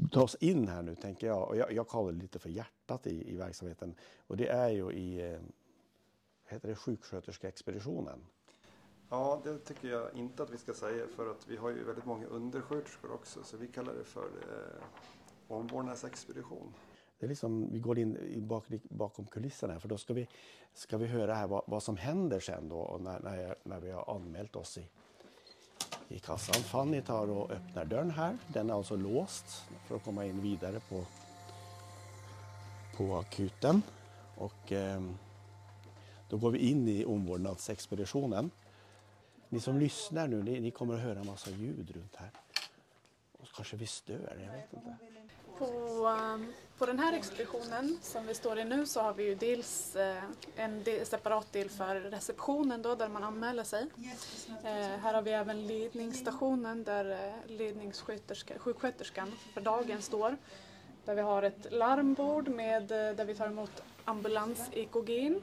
ta 0.08 0.22
oss 0.22 0.36
in 0.40 0.68
här 0.68 0.82
nu 0.82 0.94
tänker 0.94 1.26
jag. 1.26 1.48
Och 1.48 1.56
jag, 1.56 1.72
jag 1.72 1.88
kallar 1.88 2.12
det 2.12 2.18
lite 2.18 2.38
för 2.38 2.50
hjärtat 2.50 3.06
i, 3.06 3.32
i 3.32 3.36
verksamheten. 3.36 3.94
Och 4.26 4.36
det 4.36 4.48
är 4.48 4.68
ju 4.68 4.92
i 4.92 5.32
eh, 5.32 5.40
heter 6.48 6.68
det 6.68 6.74
sjuksköterskeexpeditionen. 6.74 8.26
Ja, 9.10 9.40
det 9.44 9.58
tycker 9.58 9.88
jag 9.88 10.14
inte 10.14 10.42
att 10.42 10.50
vi 10.50 10.58
ska 10.58 10.74
säga 10.74 11.06
för 11.16 11.30
att 11.30 11.48
vi 11.48 11.56
har 11.56 11.70
ju 11.70 11.84
väldigt 11.84 12.04
många 12.04 12.26
undersköterskor 12.26 13.12
också 13.12 13.42
så 13.42 13.56
vi 13.56 13.68
kallar 13.68 13.94
det 13.94 14.04
för 14.04 14.26
eh, 14.26 14.84
omvårdnadsexpedition. 15.48 16.74
Det 17.18 17.26
är 17.26 17.28
liksom, 17.28 17.72
vi 17.72 17.78
går 17.78 17.98
in 17.98 18.44
bak, 18.48 18.64
bakom 18.82 19.26
kulisserna 19.26 19.72
här 19.72 19.80
för 19.80 19.88
då 19.88 19.98
ska 19.98 20.14
vi, 20.14 20.28
ska 20.74 20.98
vi 20.98 21.06
höra 21.06 21.34
här 21.34 21.46
vad, 21.46 21.62
vad 21.66 21.82
som 21.82 21.96
händer 21.96 22.40
sen 22.40 22.68
då 22.68 22.78
och 22.78 23.00
när, 23.00 23.20
när, 23.20 23.56
när 23.62 23.80
vi 23.80 23.90
har 23.90 24.14
anmält 24.14 24.56
oss 24.56 24.78
i, 24.78 24.88
i 26.08 26.18
kassan. 26.18 26.62
Fanny 26.62 27.02
tar 27.02 27.30
och 27.30 27.50
öppnar 27.50 27.84
dörren 27.84 28.10
här. 28.10 28.38
Den 28.46 28.70
är 28.70 28.74
alltså 28.74 28.96
låst 28.96 29.64
för 29.86 29.96
att 29.96 30.04
komma 30.04 30.24
in 30.24 30.42
vidare 30.42 30.80
på, 30.80 31.04
på 32.96 33.16
akuten. 33.16 33.82
Och 34.36 34.72
eh, 34.72 35.02
då 36.28 36.36
går 36.36 36.50
vi 36.50 36.58
in 36.58 36.88
i 36.88 37.04
omvårdnadsexpeditionen. 37.04 38.50
Ni 39.48 39.60
som 39.60 39.78
lyssnar 39.78 40.28
nu, 40.28 40.42
ni, 40.42 40.60
ni 40.60 40.70
kommer 40.70 40.94
att 40.94 41.00
höra 41.00 41.20
en 41.20 41.26
massa 41.26 41.50
ljud 41.50 41.90
runt 41.90 42.16
här. 42.16 42.30
Och 43.38 43.48
kanske 43.54 43.76
vi 43.76 43.86
stör, 43.86 44.36
jag 44.44 44.52
vet 44.52 44.72
inte. 44.72 44.96
På, 45.58 45.64
um, 46.34 46.52
på 46.78 46.86
den 46.86 46.98
här 46.98 47.12
expeditionen 47.12 47.98
som 48.02 48.26
vi 48.26 48.34
står 48.34 48.58
i 48.58 48.64
nu 48.64 48.86
så 48.86 49.00
har 49.00 49.14
vi 49.14 49.24
ju 49.24 49.34
dels 49.34 49.96
eh, 49.96 50.22
en 50.56 50.82
del, 50.82 51.06
separat 51.06 51.52
del 51.52 51.68
för 51.68 51.94
receptionen 51.94 52.82
då, 52.82 52.94
där 52.94 53.08
man 53.08 53.24
anmäler 53.24 53.64
sig. 53.64 53.86
Eh, 54.64 54.72
här 54.72 55.14
har 55.14 55.22
vi 55.22 55.30
även 55.30 55.66
ledningsstationen 55.66 56.84
där 56.84 57.34
eh, 57.58 58.58
sjuksköterskan 58.58 59.32
för 59.54 59.60
dagen 59.60 60.02
står. 60.02 60.36
Där 61.04 61.14
vi 61.14 61.20
har 61.20 61.42
ett 61.42 61.72
larmbord 61.72 62.48
med, 62.48 62.82
eh, 62.82 63.16
där 63.16 63.24
vi 63.24 63.34
tar 63.34 63.46
emot 63.46 63.82
ambulans-EKG 64.04 65.40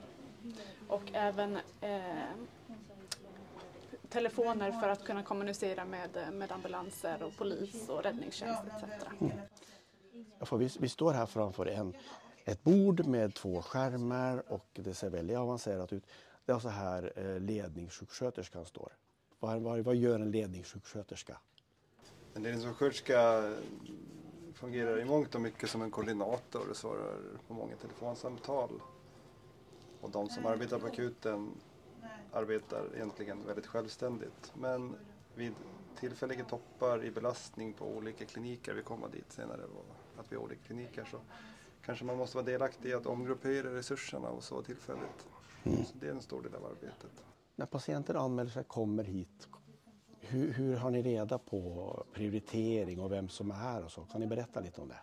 och 0.88 1.04
även 1.14 1.58
eh, 1.82 2.02
telefoner 4.10 4.72
för 4.72 4.90
att 4.90 5.06
kunna 5.06 5.24
kommunicera 5.24 5.86
med, 5.86 6.10
med 6.34 6.52
ambulanser 6.52 7.24
och 7.24 7.38
polis 7.38 7.90
och 7.90 8.04
räddningstjänst 8.04 8.62
etc. 8.68 8.84
Mm 9.22 9.32
för 10.42 10.58
vi, 10.58 10.70
vi 10.80 10.90
står 10.90 11.14
här 11.14 11.26
framför 11.26 11.66
en, 11.66 11.94
ett 12.46 12.64
bord 12.64 13.06
med 13.06 13.36
två 13.36 13.62
skärmar 13.62 14.44
och 14.52 14.68
det 14.74 14.94
ser 14.94 15.10
väldigt 15.10 15.38
avancerat 15.38 15.94
ut. 15.94 16.04
Det 16.46 16.52
är 16.52 16.60
så 16.60 16.70
här 16.70 17.14
eh, 17.16 17.40
ledningssjuksköterskan 17.40 18.66
står. 18.66 18.94
Vad, 19.40 19.62
vad, 19.62 19.80
vad 19.80 19.96
gör 19.96 20.20
en 20.20 20.32
ledningssjuksköterska? 20.32 21.38
En 22.34 22.44
ledningssjuksköterska 22.44 23.54
fungerar 24.54 25.00
i 25.00 25.06
mångt 25.06 25.36
och 25.36 25.42
mycket 25.42 25.70
som 25.70 25.82
en 25.82 25.92
koordinator 25.92 26.70
och 26.70 26.78
svarar 26.78 27.18
på 27.48 27.54
många 27.54 27.76
telefonsamtal. 27.76 28.82
Och 30.02 30.10
de 30.10 30.30
som 30.30 30.46
arbetar 30.46 30.80
på 30.80 30.88
akuten 30.88 31.52
arbetar 32.34 32.96
egentligen 32.96 33.46
väldigt 33.46 33.66
självständigt. 33.66 34.54
Men 34.54 34.96
vid 35.36 35.54
tillfälliga 36.00 36.44
toppar 36.44 37.04
i 37.04 37.12
belastning 37.12 37.74
på 37.74 37.86
olika 37.86 38.26
kliniker, 38.26 38.74
vi 38.74 38.82
kommer 38.82 39.08
dit 39.10 39.32
senare, 39.32 39.62
att 40.20 40.32
vi 40.32 40.36
har 40.36 40.44
olika 40.44 40.62
kliniker, 40.64 41.08
så 41.12 41.18
kanske 41.86 42.06
man 42.06 42.18
måste 42.18 42.38
vara 42.38 42.46
delaktig 42.46 42.90
i 42.90 42.94
att 42.94 43.06
omgruppera 43.06 43.76
resurserna 43.76 44.30
och 44.30 44.44
så 44.44 44.62
tillfälligt. 44.62 45.28
Så 45.64 45.98
det 46.00 46.08
är 46.08 46.12
en 46.12 46.22
stor 46.22 46.42
del 46.42 46.56
av 46.56 46.66
arbetet. 46.66 47.24
När 47.56 47.66
patienter 47.66 48.16
anmäler 48.16 48.50
sig 48.50 48.64
kommer 48.64 49.04
hit, 49.04 49.48
hur, 50.20 50.54
hur 50.54 50.76
har 50.76 50.92
ni 50.92 51.02
reda 51.02 51.38
på 51.38 52.04
prioritering 52.14 53.00
och 53.00 53.12
vem 53.12 53.30
som 53.30 53.52
är 53.52 53.56
här 53.56 53.86
och 53.86 53.92
så? 53.92 54.02
Kan 54.02 54.22
ni 54.22 54.28
berätta 54.28 54.60
lite 54.60 54.82
om 54.82 54.88
det? 54.88 55.00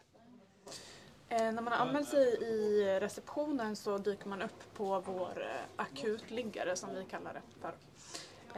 Eh, 1.28 1.52
när 1.52 1.62
man 1.62 1.72
anmält 1.72 2.08
sig 2.08 2.24
i 2.42 2.84
receptionen 3.00 3.76
så 3.76 3.98
dyker 3.98 4.28
man 4.28 4.42
upp 4.42 4.74
på 4.74 5.00
vår 5.00 5.42
eh, 5.42 5.60
akutliggare 5.76 6.76
som 6.76 6.94
vi 6.94 7.04
kallar 7.04 7.34
det 7.34 7.42
för. 7.60 7.74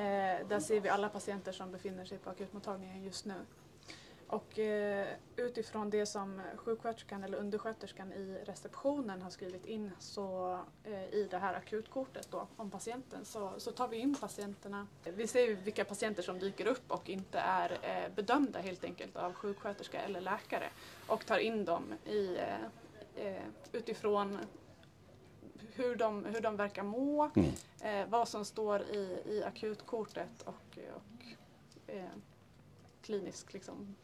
Eh, 0.02 0.48
där 0.48 0.60
ser 0.60 0.80
vi 0.80 0.88
alla 0.88 1.08
patienter 1.08 1.52
som 1.52 1.72
befinner 1.72 2.04
sig 2.04 2.18
på 2.18 2.30
akutmottagningen 2.30 3.02
just 3.04 3.24
nu. 3.24 3.34
Och 4.34 4.58
eh, 4.58 5.06
utifrån 5.36 5.90
det 5.90 6.06
som 6.06 6.40
sjuksköterskan 6.56 7.24
eller 7.24 7.38
undersköterskan 7.38 8.12
i 8.12 8.38
receptionen 8.44 9.22
har 9.22 9.30
skrivit 9.30 9.66
in 9.66 9.90
så, 9.98 10.58
eh, 10.84 11.04
i 11.04 11.28
det 11.30 11.38
här 11.38 11.54
akutkortet 11.54 12.28
då, 12.30 12.46
om 12.56 12.70
patienten 12.70 13.24
så, 13.24 13.52
så 13.58 13.72
tar 13.72 13.88
vi 13.88 13.96
in 13.96 14.14
patienterna. 14.14 14.86
Vi 15.04 15.26
ser 15.26 15.54
vilka 15.54 15.84
patienter 15.84 16.22
som 16.22 16.38
dyker 16.38 16.66
upp 16.66 16.90
och 16.92 17.08
inte 17.10 17.38
är 17.38 17.70
eh, 17.82 18.14
bedömda 18.14 18.58
helt 18.58 18.84
enkelt 18.84 19.16
av 19.16 19.32
sjuksköterska 19.34 20.00
eller 20.00 20.20
läkare 20.20 20.70
och 21.06 21.26
tar 21.26 21.38
in 21.38 21.64
dem 21.64 21.94
i, 22.04 22.36
eh, 22.36 23.26
eh, 23.26 23.42
utifrån 23.72 24.38
hur 25.74 25.96
de, 25.96 26.24
hur 26.24 26.40
de 26.40 26.56
verkar 26.56 26.82
må, 26.82 27.30
Mm. 27.34 27.50
eh, 27.80 28.08
vad 28.10 28.28
som 28.28 28.44
står 28.44 28.82
i, 28.82 29.22
i 29.26 29.42
akutkortet 29.44 30.42
och, 30.44 30.78
och 30.94 31.24
klinisk 33.04 33.52
liksom, 33.52 33.94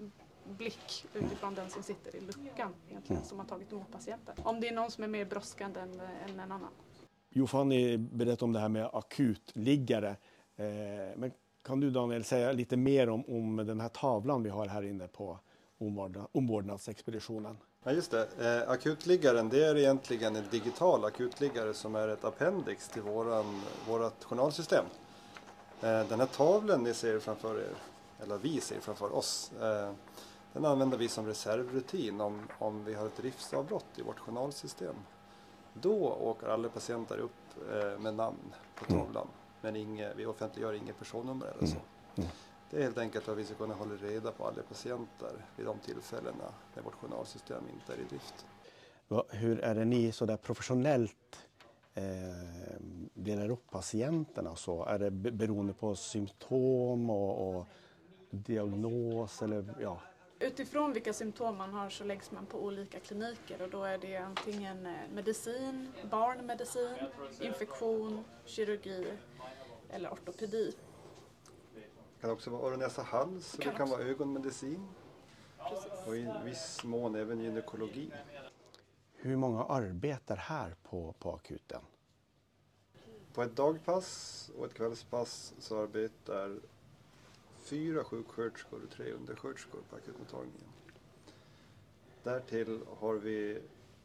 blick 0.44 1.06
utifrån 1.14 1.54
den 1.54 1.70
som 1.70 1.82
sitter 1.82 2.16
i 2.16 2.20
luckan 2.20 2.74
egentligen, 2.88 3.24
som 3.24 3.38
har 3.38 3.46
tagit 3.46 3.72
emot 3.72 3.92
patienten. 3.92 4.34
Om 4.44 4.60
det 4.60 4.68
är 4.68 4.74
någon 4.74 4.90
som 4.90 5.04
är 5.04 5.08
mer 5.08 5.24
brådskande 5.24 5.80
än, 5.80 6.00
än 6.00 6.40
en 6.40 6.52
annan. 6.52 6.70
Fanny 7.48 7.96
berättade 7.96 8.44
om 8.44 8.52
det 8.52 8.60
här 8.60 8.68
med 8.68 8.90
akutliggare. 8.92 10.16
Eh, 10.56 10.66
men 11.16 11.32
kan 11.62 11.80
du 11.80 11.90
Daniel 11.90 12.24
säga 12.24 12.52
lite 12.52 12.76
mer 12.76 13.08
om, 13.08 13.24
om 13.28 13.56
den 13.56 13.80
här 13.80 13.88
tavlan 13.88 14.42
vi 14.42 14.50
har 14.50 14.66
här 14.66 14.82
inne 14.82 15.08
på 15.08 15.38
omvårdnadsexpeditionen? 16.32 17.56
Ja, 17.84 17.92
just 17.92 18.10
det. 18.10 18.28
Eh, 18.40 18.70
akutliggaren 18.70 19.48
det 19.48 19.64
är 19.64 19.76
egentligen 19.76 20.36
en 20.36 20.44
digital 20.50 21.04
akutliggare 21.04 21.74
som 21.74 21.94
är 21.94 22.08
ett 22.08 22.24
appendix 22.24 22.88
till 22.88 23.02
våran, 23.02 23.62
vårat 23.88 24.24
journalsystem. 24.24 24.84
Eh, 25.82 26.08
den 26.08 26.20
här 26.20 26.26
tavlan 26.26 26.82
ni 26.82 26.94
ser 26.94 27.18
framför 27.18 27.58
er, 27.58 27.74
eller 28.22 28.38
vi 28.38 28.60
ser 28.60 28.80
framför 28.80 29.14
oss, 29.14 29.52
eh, 29.52 29.92
den 30.52 30.64
använder 30.64 30.98
vi 30.98 31.08
som 31.08 31.26
reservrutin 31.26 32.20
om, 32.20 32.48
om 32.58 32.84
vi 32.84 32.94
har 32.94 33.06
ett 33.06 33.16
driftsavbrott 33.16 33.98
i 33.98 34.02
vårt 34.02 34.18
journalsystem. 34.18 34.94
Då 35.74 36.08
åker 36.08 36.46
alla 36.46 36.68
patienter 36.68 37.18
upp 37.18 37.70
eh, 37.72 37.98
med 37.98 38.14
namn 38.14 38.54
på 38.74 38.92
mm. 38.92 39.04
tavlan. 39.04 39.22
Mm. 39.22 39.34
Men 39.60 39.76
inge, 39.76 40.14
vi 40.14 40.26
offentliggör 40.26 40.72
inget 40.72 40.98
personnummer 40.98 41.46
eller 41.46 41.66
så. 41.66 41.76
Mm. 41.76 41.86
Mm. 42.16 42.30
Det 42.70 42.76
är 42.76 42.82
helt 42.82 42.98
enkelt 42.98 43.24
för 43.24 43.32
att 43.32 43.38
vi 43.38 43.44
ska 43.44 43.54
kunna 43.54 43.74
hålla 43.74 43.94
reda 43.94 44.32
på 44.32 44.46
alla 44.46 44.62
patienter 44.62 45.46
vid 45.56 45.66
de 45.66 45.78
tillfällena 45.78 46.54
när 46.74 46.82
vårt 46.82 46.94
journalsystem 46.94 47.64
inte 47.74 47.92
är 47.92 47.98
i 47.98 48.04
drift. 48.04 48.46
Hur 49.28 49.60
är 49.60 49.74
det 49.74 49.84
ni 49.84 50.12
så 50.12 50.26
där 50.26 50.36
professionellt 50.36 51.48
eh, 51.94 52.02
delar 53.14 53.50
upp 53.50 53.70
patienterna? 53.70 54.56
Så? 54.56 54.84
Är 54.84 54.98
det 54.98 55.10
beroende 55.10 55.72
på 55.72 55.96
symptom 55.96 57.10
och, 57.10 57.48
och 57.48 57.66
diagnos? 58.30 59.42
Eller, 59.42 59.74
ja, 59.80 60.00
Utifrån 60.42 60.92
vilka 60.92 61.12
symptom 61.12 61.56
man 61.56 61.72
har 61.72 61.90
så 61.90 62.04
läggs 62.04 62.30
man 62.30 62.46
på 62.46 62.64
olika 62.64 63.00
kliniker 63.00 63.62
och 63.62 63.70
då 63.70 63.84
är 63.84 63.98
det 63.98 64.16
antingen 64.16 64.86
eh, 64.86 64.92
medicin, 65.14 65.92
barnmedicin, 66.10 66.96
infektion, 67.40 68.24
kirurgi 68.44 69.12
eller 69.90 70.10
ortopedi. 70.10 70.74
Det 71.74 72.20
kan 72.20 72.30
också 72.30 72.50
vara 72.50 72.68
öron, 72.68 72.78
näsa, 72.78 73.02
hals, 73.02 73.56
kan 73.60 73.72
det 73.72 73.78
kan 73.78 73.90
vara 73.90 74.02
ögonmedicin 74.02 74.88
Precis. 75.58 76.06
och 76.06 76.16
i 76.16 76.32
viss 76.44 76.84
mån 76.84 77.14
även 77.14 77.40
gynekologi. 77.40 78.12
Hur 79.14 79.36
många 79.36 79.64
arbetar 79.64 80.36
här 80.36 80.76
på, 80.82 81.14
på 81.18 81.32
akuten? 81.32 81.80
På 83.34 83.42
ett 83.42 83.56
dagpass 83.56 84.50
och 84.58 84.66
ett 84.66 84.74
kvällspass 84.74 85.54
så 85.58 85.82
arbetar 85.82 86.60
fyra 87.70 88.04
sjuksköterskor 88.04 88.82
och 88.84 88.90
tre 88.90 89.12
undersköterskor 89.12 89.80
på 89.90 89.96
akutmottagningen. 89.96 90.68
Därtill 92.22 92.80
har 92.98 93.14
vi 93.14 93.62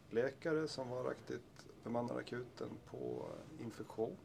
läkare 0.10 0.68
som 0.68 0.90
varaktigt 0.90 1.66
bemannar 1.84 2.18
akuten 2.18 2.70
på 2.86 3.30
infektion 3.60 4.18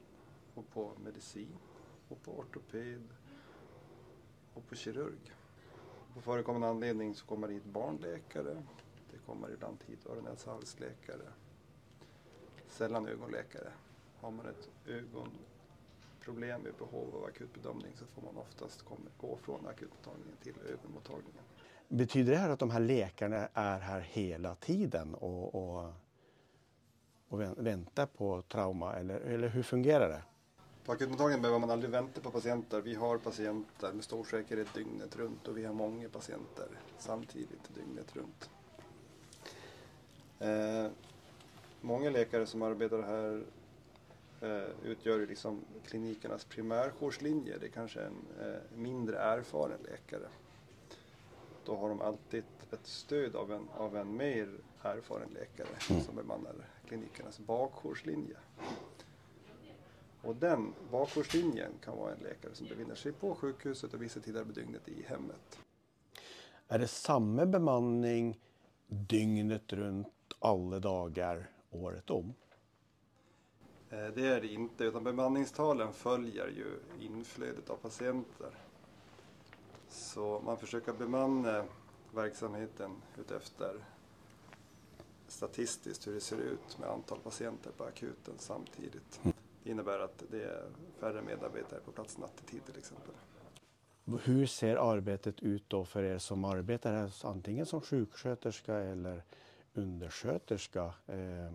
och 0.54 0.70
på 0.70 0.92
medicin 1.04 1.56
och 2.09 2.23
på 2.23 2.38
ortoped 2.38 3.09
och 4.54 4.68
på 4.68 4.75
kirurg. 4.75 5.35
På 6.14 6.20
förekommande 6.20 6.68
anledning 6.68 7.14
så 7.14 7.26
kommer 7.26 7.49
det 7.49 7.54
hit 7.54 7.64
barnläkare, 7.64 8.62
det 9.11 9.18
kommer 9.26 9.50
ibland 9.52 9.78
hit 9.87 10.06
öron 10.06 10.25
näsa 10.25 10.50
halsläkare, 10.50 11.32
sällan 12.68 13.06
ögonläkare. 13.06 13.73
Har 14.20 14.30
man 14.30 14.47
ett 14.47 14.70
ögon 14.87 15.28
problem 16.21 16.61
med 16.61 16.73
behov 16.79 17.17
av 17.17 17.25
akutbedömning 17.25 17.93
så 17.97 18.07
får 18.07 18.23
man 18.23 18.37
oftast 18.37 18.85
gå 19.21 19.37
från 19.43 19.67
akutmottagningen 19.67 20.37
till 20.43 20.55
ögonmottagningen. 20.73 21.43
Betyder 21.89 22.33
det 22.33 22.39
här 22.39 22.50
att 22.50 22.59
de 22.59 22.71
här 22.71 22.81
läkarna 22.81 23.49
är 23.55 23.81
här 23.81 24.00
hela 24.00 24.55
tiden 24.55 25.15
och, 25.15 25.55
och, 25.55 25.93
och 27.29 27.41
väntar 27.41 28.07
på 28.07 28.43
trauma 28.43 28.97
eller, 28.97 29.21
eller 29.21 29.49
hur 29.49 29.62
fungerar 29.62 30.09
det? 30.09 30.23
På 30.85 30.93
akutmottagningen 30.93 31.43
behöver 31.43 31.59
man 31.59 31.71
aldrig 31.71 31.91
vänta 31.91 32.21
på 32.21 32.31
patienter. 32.31 32.81
Vi 32.81 32.95
har 32.95 33.19
patienter 33.19 33.93
med 33.93 34.05
stor 34.05 34.25
säkerhet 34.25 34.75
dygnet 34.75 35.17
runt 35.17 35.49
och 35.49 35.59
vi 35.59 35.65
har 35.65 35.75
många 35.75 36.09
patienter 36.09 36.69
samtidigt 36.99 37.75
dygnet 37.75 38.16
runt. 38.16 38.51
Eh, 40.38 40.90
många 41.81 42.11
läkare 42.11 42.47
som 42.47 42.62
arbetar 42.62 43.03
här 43.03 43.44
eh, 44.40 44.90
utgör 44.90 45.26
liksom 45.26 45.64
klinikernas 45.87 46.44
primärjourslinje. 46.44 47.59
Det 47.59 47.66
är 47.66 47.70
kanske 47.70 48.00
en 48.00 48.16
eh, 48.40 48.79
mindre 48.79 49.18
erfaren 49.18 49.79
läkare. 49.83 50.29
Då 51.64 51.76
har 51.76 51.88
de 51.88 52.00
alltid 52.00 52.44
ett 52.72 52.87
stöd 52.87 53.37
av 53.37 53.53
en, 53.53 53.68
av 53.76 53.96
en 53.96 54.16
mer 54.16 54.48
erfaren 54.83 55.29
läkare 55.35 55.76
mm. 55.90 56.03
som 56.03 56.16
bemannar 56.16 56.55
klinikernas 56.88 57.38
bakjourslinje. 57.38 58.37
Och 60.22 60.37
den 60.37 60.74
bakjourslinjen 60.90 61.72
kan 61.85 61.96
vara 61.96 62.12
en 62.12 62.22
läkare 62.22 62.55
som 62.55 62.66
befinner 62.66 62.94
sig 62.94 63.12
på 63.12 63.35
sjukhuset 63.35 63.94
och 63.94 64.03
vissa 64.03 64.20
tider 64.20 64.44
på 64.44 64.53
dygnet 64.53 64.88
i 64.88 65.03
hemmet. 65.03 65.59
Är 66.68 66.79
det 66.79 66.88
samma 66.88 67.46
bemanning 67.46 68.40
dygnet 68.87 69.72
runt 69.72 70.09
alla 70.38 70.79
dagar 70.79 71.50
året 71.70 72.11
om? 72.11 72.35
Eh, 73.90 74.09
det 74.14 74.26
är 74.26 74.40
det 74.40 74.46
inte, 74.46 74.85
utan 74.85 75.05
bemanningstalen 75.05 75.92
följer 75.92 76.46
ju 76.48 76.79
inflödet 77.07 77.70
av 77.70 77.76
patienter. 77.76 78.50
Så 79.88 80.42
man 80.44 80.59
försöker 80.59 80.92
bemanna 80.92 81.64
verksamheten 82.14 82.90
utefter 83.18 83.74
statistiskt 85.29 86.07
hur 86.07 86.14
det 86.14 86.20
ser 86.20 86.37
ut 86.37 86.79
med 86.79 86.88
antal 86.88 87.18
patienter 87.18 87.70
på 87.70 87.85
akuten 87.85 88.35
samtidigt. 88.38 89.20
Mm. 89.22 89.37
Det 89.62 89.70
innebär 89.70 89.98
att 89.98 90.22
det 90.31 90.44
är 90.44 90.64
färre 91.00 91.22
medarbetare 91.22 91.81
på 91.81 91.92
plats 91.92 92.18
nattetid 92.18 92.61
till 92.66 92.79
exempel. 92.79 93.14
Hur 94.22 94.46
ser 94.46 94.76
arbetet 94.76 95.40
ut 95.40 95.64
då 95.68 95.85
för 95.85 96.03
er 96.03 96.18
som 96.18 96.44
arbetar 96.44 96.92
här, 96.92 97.12
antingen 97.22 97.66
som 97.66 97.81
sjuksköterska 97.81 98.74
eller 98.74 99.22
undersköterska? 99.74 100.94
Eh, 101.07 101.53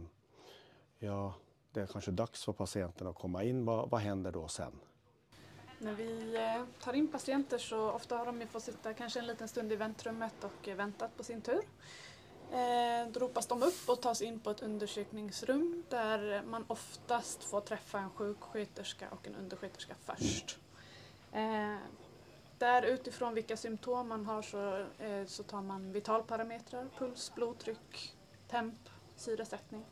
ja, 1.00 1.34
det 1.76 1.82
är 1.82 1.88
kanske 1.88 2.12
dags 2.12 2.46
för 2.46 2.54
patienten 2.54 3.08
att 3.08 3.16
komma 3.16 3.44
in. 3.44 3.66
Vad, 3.66 3.90
vad 3.90 4.02
händer 4.02 4.32
då 4.32 4.48
sen? 4.48 4.72
När 5.80 5.94
vi 5.94 6.36
eh, 6.36 6.84
tar 6.84 6.94
in 6.94 7.08
patienter 7.08 7.58
så 7.58 7.92
ofta 7.92 8.18
har 8.18 8.26
de 8.26 8.48
fått 8.48 8.64
sitta 8.64 8.94
kanske 8.94 9.20
en 9.20 9.28
liten 9.28 9.48
stund 9.48 9.72
i 9.72 9.76
väntrummet 9.76 10.44
och 10.44 10.68
eh, 10.68 10.76
väntat 10.76 11.18
på 11.18 11.24
sin 11.24 11.42
tur. 11.42 11.62
Eh, 12.52 13.12
då 13.12 13.20
ropas 13.20 13.48
de 13.48 13.64
upp 13.64 13.90
och 13.90 14.02
tas 14.02 14.22
in 14.22 14.40
på 14.40 14.50
ett 14.50 14.62
undersökningsrum 14.62 15.84
där 15.90 16.44
man 16.46 16.66
oftast 16.68 17.44
får 17.44 17.62
träffa 17.62 18.00
en 18.00 18.10
sjuksköterska 18.10 19.08
och 19.10 19.28
en 19.28 19.36
undersköterska 19.36 19.96
först. 20.06 20.58
Där 22.58 22.82
utifrån 22.82 23.34
vilka 23.34 23.58
symptom 23.58 24.08
man 24.08 24.26
har 24.26 24.42
så, 24.42 24.86
så 25.28 25.44
tar 25.44 25.62
man 25.62 25.92
vitalparametrar, 25.92 26.88
puls, 26.98 27.32
blodtryck, 27.36 28.16
temp, 28.48 28.90
syresättning. 29.16 29.86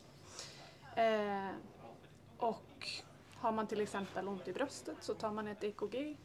Och 2.38 2.88
har 3.34 3.52
man 3.52 3.66
till 3.66 3.80
exempel 3.80 4.28
ont 4.28 4.48
i 4.48 4.52
bröstet 4.52 4.96
så 5.00 5.14
tar 5.14 5.30
man 5.30 5.46
ett 5.46 5.64
EKG. 5.64 6.16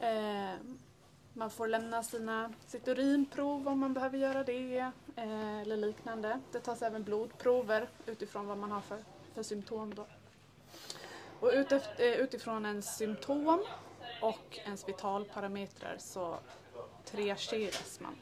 Eh, 0.00 0.54
man 1.32 1.50
får 1.50 1.68
lämna 1.68 2.02
sina, 2.02 2.52
sitt 2.66 2.88
urinprov 2.88 3.68
om 3.68 3.78
man 3.78 3.94
behöver 3.94 4.18
göra 4.18 4.44
det 4.44 4.78
eh, 5.16 5.60
eller 5.60 5.76
liknande. 5.76 6.40
Det 6.52 6.60
tas 6.60 6.82
även 6.82 7.02
blodprover 7.04 7.88
utifrån 8.06 8.46
vad 8.46 8.58
man 8.58 8.70
har 8.70 8.80
för, 8.80 9.04
för 9.34 9.42
symptom. 9.42 9.94
Då. 9.94 10.06
Och 11.40 11.50
utefter, 11.54 12.04
eh, 12.04 12.20
utifrån 12.20 12.66
ens 12.66 12.96
symptom 12.96 13.64
och 14.22 14.58
ens 14.64 14.88
vitalparametrar 14.88 15.96
så 15.98 16.38
triageras 17.04 18.00
man. 18.00 18.16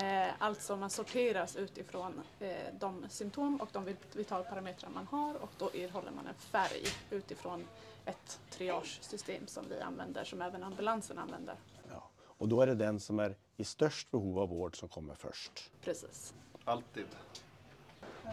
Eh, 0.00 0.28
alltså 0.38 0.76
man 0.76 0.90
sorteras 0.90 1.56
utifrån 1.56 2.20
eh, 2.40 2.48
de 2.78 3.04
symptom 3.08 3.56
och 3.56 3.68
de 3.72 3.96
vitalparametrar 4.12 4.90
man 4.90 5.06
har 5.06 5.34
och 5.34 5.50
då 5.58 5.64
erhåller 5.64 6.10
man 6.10 6.26
en 6.26 6.34
färg 6.34 6.86
utifrån 7.10 7.64
ett 8.04 8.40
triagesystem 8.50 9.46
som 9.46 9.64
vi 9.68 9.80
använder, 9.80 10.24
som 10.24 10.42
även 10.42 10.62
ambulansen 10.62 11.18
använder. 11.18 11.54
Ja. 11.90 12.08
Och 12.20 12.48
då 12.48 12.60
är 12.60 12.66
det 12.66 12.74
den 12.74 13.00
som 13.00 13.18
är 13.20 13.36
i 13.56 13.64
störst 13.64 14.10
behov 14.10 14.38
av 14.38 14.48
vård 14.48 14.78
som 14.78 14.88
kommer 14.88 15.14
först? 15.14 15.70
Precis. 15.84 16.34
Alltid. 16.64 17.06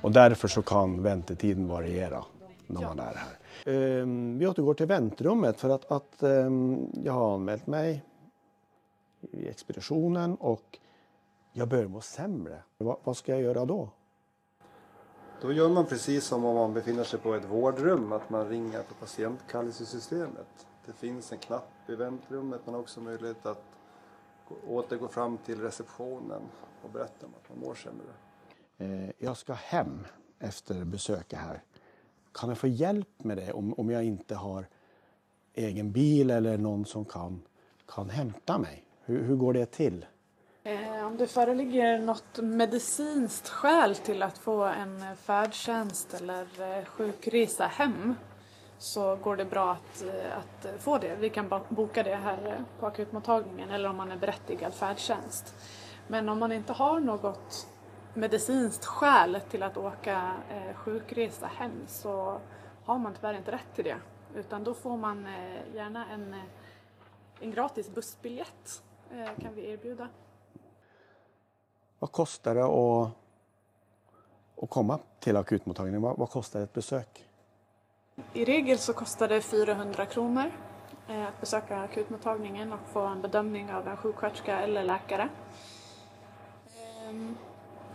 Och 0.02 0.12
därför 0.12 0.48
så 0.48 0.62
kan 0.62 1.04
väntetiden 1.04 1.68
variera 1.68 2.26
när 2.68 2.82
man 2.82 3.00
är 3.00 3.16
här. 3.16 4.02
Um, 4.02 4.38
vi 4.38 4.48
återgår 4.48 4.74
till 4.74 4.86
väntrummet 4.86 5.60
för 5.60 5.70
att, 5.70 5.92
att 5.92 6.24
um, 6.24 6.92
jag 7.04 7.14
har 7.14 7.34
anmält 7.34 7.68
mig 7.68 8.04
i 9.32 9.48
expeditionen 9.48 10.36
och 10.36 10.80
jag 11.60 11.68
börjar 11.68 11.88
må 11.88 12.02
sämre. 12.02 12.64
Va, 12.78 12.98
vad 13.04 13.18
ska 13.18 13.32
jag 13.32 13.42
göra 13.42 13.66
då? 13.66 13.90
Då 15.42 15.52
gör 15.52 15.70
man 15.70 15.86
precis 15.86 16.26
som 16.26 16.46
om 16.46 16.56
man 16.56 16.74
befinner 16.74 17.04
sig 17.04 17.20
på 17.20 17.34
ett 17.34 17.46
vårdrum, 17.46 18.12
att 18.12 18.30
man 18.30 18.50
ringer 18.50 18.84
på 18.84 18.94
patientkallelsesystemet. 18.94 20.68
Det 20.86 20.94
finns 20.94 21.32
en 21.32 21.38
knapp 21.38 21.90
i 21.90 21.96
väntrummet, 21.96 22.62
man 22.66 22.76
har 22.76 22.82
också 22.82 23.02
möjlighet 23.02 23.46
att 23.46 23.64
återgå 24.68 25.08
fram 25.08 25.38
till 25.38 25.62
receptionen 25.62 26.42
och 26.84 26.90
berätta 26.90 27.26
om 27.26 27.34
att 27.44 27.50
man 27.50 27.60
mår 27.60 27.76
sämre. 27.76 28.14
Eh, 28.78 29.12
jag 29.18 29.38
ska 29.38 29.54
hem 29.54 30.08
efter 30.40 30.86
besöket 30.86 31.40
här. 31.40 31.64
kan 32.32 32.50
jag 32.50 32.58
få 32.58 32.68
hjälp 32.68 33.24
med 33.24 33.38
det 33.38 33.54
om, 33.54 33.74
om 33.74 33.90
jag 33.90 34.04
inte 34.04 34.36
har 34.36 34.68
egen 35.54 35.92
bil 35.92 36.30
eller 36.30 36.58
någon 36.58 36.86
som 36.86 37.06
kan, 37.06 37.42
kan 37.86 38.10
hämta 38.10 38.58
mig? 38.58 38.86
Hur, 39.02 39.24
hur 39.24 39.36
går 39.36 39.54
det 39.54 39.66
till? 39.66 40.06
Eh, 40.64 41.06
om 41.08 41.18
det 41.18 41.28
föreligger 41.28 42.00
något 42.00 42.38
medicinskt 42.38 43.50
skäl 43.50 43.96
till 43.96 44.24
att 44.24 44.38
få 44.38 44.64
en 44.64 45.16
färdtjänst 45.16 46.14
eller 46.14 46.78
eh, 46.78 46.86
sjukresa 46.86 47.68
hem 47.68 48.16
så 48.78 49.16
går 49.16 49.38
det 49.38 49.46
bra 49.46 49.72
att, 49.72 50.04
eh, 50.04 50.38
att 50.38 50.66
eh, 50.66 50.72
få 50.80 50.98
det. 50.98 51.16
Vi 51.16 51.30
kan 51.30 51.64
boka 51.70 52.04
det 52.04 52.16
här 52.16 52.64
på 52.80 52.88
akutmottagningen 52.88 53.70
eller 53.70 53.90
om 53.90 53.96
man 53.96 54.12
är 54.12 54.18
berättigad 54.18 54.74
färdtjänst. 54.74 55.56
Men 56.08 56.30
om 56.30 56.40
man 56.40 56.52
inte 56.52 56.74
har 56.74 57.00
något 57.00 57.68
medicinskt 58.14 58.86
skäl 58.86 59.42
till 59.50 59.64
att 59.64 59.78
åka 59.78 60.34
sjukresa 60.76 61.48
hem 61.48 61.84
så 61.88 62.42
har 62.86 63.00
man 63.00 63.14
tyvärr 63.14 63.34
inte 63.34 63.52
rätt 63.52 63.76
till 63.76 63.84
det. 63.84 63.98
Utan 64.36 64.64
då 64.64 64.74
får 64.74 64.98
man 64.98 65.28
gärna 65.74 66.06
en, 66.10 66.36
en 67.40 67.52
gratis 67.52 67.90
bussbiljett 67.90 68.84
kan 69.42 69.56
vi 69.56 69.70
erbjuda. 69.70 70.08
Vad 72.00 72.12
kostar 72.12 72.56
det 72.56 72.64
att, 72.64 73.12
att 74.64 74.70
komma 74.70 75.00
till 75.20 75.38
akutmottagningen? 75.38 76.02
Vad, 76.02 76.18
vad 76.18 76.30
kostar 76.30 76.62
ett 76.62 76.74
besök? 76.74 77.26
I 78.34 78.46
regel 78.46 78.78
så 78.78 78.94
kostar 78.94 79.28
det 79.28 79.42
400 79.42 80.06
kronor 80.06 80.52
eh, 81.08 81.28
att 81.28 81.40
besöka 81.40 81.78
akutmottagningen 81.82 82.74
och 82.74 82.80
få 82.94 83.00
en 83.00 83.22
bedömning 83.22 83.74
av 83.74 83.88
en 83.88 83.98
sjuksköterska 83.98 84.60
eller 84.60 84.84
läkare. 84.84 85.30
Ehm, 87.10 87.38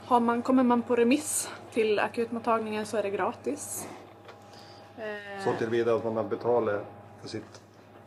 har 0.04 0.20
man, 0.20 0.42
kommer 0.42 0.62
man 0.62 0.82
på 0.82 0.96
remiss 0.96 1.50
till 1.72 1.98
akutmottagningen 1.98 2.86
så 2.86 2.96
är 2.96 3.02
det 3.02 3.10
gratis. 3.10 3.88
Så 5.44 5.52
tillvida 5.58 5.94
att 5.94 6.04
man 6.04 6.28
betalar 6.28 6.84
för 7.20 7.28
sitt 7.28 7.62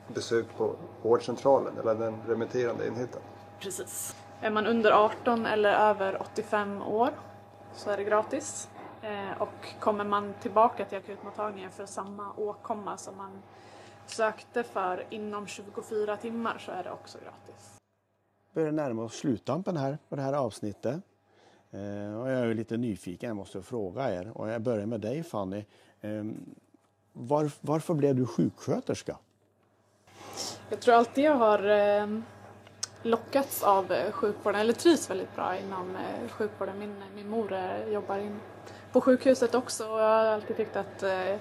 besök 0.07 0.45
på 0.57 0.75
vårdcentralen 1.01 1.77
eller 1.77 1.95
den 1.95 2.17
remitterande 2.27 2.87
enheten? 2.87 3.21
Precis. 3.59 4.15
Är 4.41 4.51
man 4.51 4.67
under 4.67 4.91
18 4.91 5.45
eller 5.45 5.69
över 5.69 6.21
85 6.21 6.81
år 6.81 7.09
så 7.73 7.89
är 7.89 7.97
det 7.97 8.03
gratis. 8.03 8.69
Eh, 9.01 9.41
och 9.41 9.79
kommer 9.79 10.03
man 10.03 10.33
tillbaka 10.41 10.85
till 10.85 10.97
akutmottagningen 10.97 11.71
för 11.71 11.85
samma 11.85 12.33
åkomma 12.37 12.97
som 12.97 13.17
man 13.17 13.31
sökte 14.05 14.63
för 14.63 15.03
inom 15.09 15.47
24 15.47 16.17
timmar 16.17 16.57
så 16.57 16.71
är 16.71 16.83
det 16.83 16.91
också 16.91 17.17
gratis. 17.23 17.77
Vi 18.51 18.61
börjar 18.61 18.71
närma 18.71 19.03
oss 19.03 19.13
sluttampen 19.13 19.77
här 19.77 19.97
på 20.09 20.15
det 20.15 20.21
här 20.21 20.33
avsnittet. 20.33 21.01
Eh, 21.71 22.19
och 22.19 22.29
jag 22.29 22.39
är 22.39 22.53
lite 22.53 22.77
nyfiken, 22.77 23.27
jag 23.27 23.37
måste 23.37 23.61
fråga 23.61 24.13
er. 24.13 24.31
Och 24.37 24.49
jag 24.49 24.61
börjar 24.61 24.85
med 24.85 25.01
dig 25.01 25.23
Fanny. 25.23 25.65
Eh, 26.01 26.23
var, 27.13 27.51
varför 27.61 27.93
blev 27.93 28.15
du 28.15 28.25
sjuksköterska? 28.25 29.17
Jag 30.69 30.79
tror 30.79 30.95
alltid 30.95 31.23
jag 31.23 31.35
har 31.35 31.69
eh, 31.69 32.07
lockats 33.07 33.63
av 33.63 33.91
eh, 33.91 34.11
sjukvården, 34.11 34.61
eller 34.61 34.73
trivs 34.73 35.09
väldigt 35.09 35.35
bra 35.35 35.57
inom 35.57 35.95
eh, 35.95 36.29
sjukvården. 36.29 36.79
Min, 36.79 37.03
min 37.15 37.29
mor 37.29 37.53
eh, 37.53 37.89
jobbar 37.89 38.17
in 38.17 38.39
på 38.91 39.01
sjukhuset 39.01 39.55
också 39.55 39.87
och 39.89 39.99
jag 39.99 40.05
har 40.05 40.25
alltid 40.25 40.57
tyckt 40.57 40.75
att, 40.75 41.03
eh, 41.03 41.35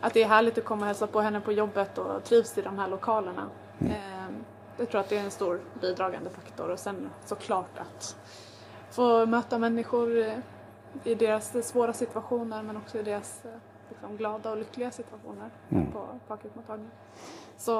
att 0.00 0.14
det 0.14 0.22
är 0.22 0.28
härligt 0.28 0.58
att 0.58 0.64
komma 0.64 0.80
och 0.80 0.86
hälsa 0.86 1.06
på 1.06 1.20
henne 1.20 1.40
på 1.40 1.52
jobbet 1.52 1.98
och 1.98 2.24
trivs 2.24 2.58
i 2.58 2.62
de 2.62 2.78
här 2.78 2.88
lokalerna. 2.88 3.48
Mm. 3.78 3.92
Eh, 3.92 4.34
jag 4.76 4.90
tror 4.90 5.00
att 5.00 5.08
det 5.08 5.18
är 5.18 5.24
en 5.24 5.30
stor 5.30 5.60
bidragande 5.80 6.30
faktor 6.30 6.68
och 6.68 6.78
sen 6.78 7.10
såklart 7.24 7.78
att 7.78 8.16
få 8.90 9.26
möta 9.26 9.58
människor 9.58 10.18
eh, 10.18 10.38
i 11.04 11.14
deras 11.14 11.66
svåra 11.68 11.92
situationer 11.92 12.62
men 12.62 12.76
också 12.76 12.98
i 12.98 13.02
deras 13.02 13.42
liksom, 13.88 14.16
glada 14.16 14.50
och 14.50 14.56
lyckliga 14.56 14.90
situationer 14.90 15.50
mm. 15.68 15.92
på, 15.92 16.06
på 16.26 16.34
akutmottagningen. 16.34 16.92
Så 17.56 17.70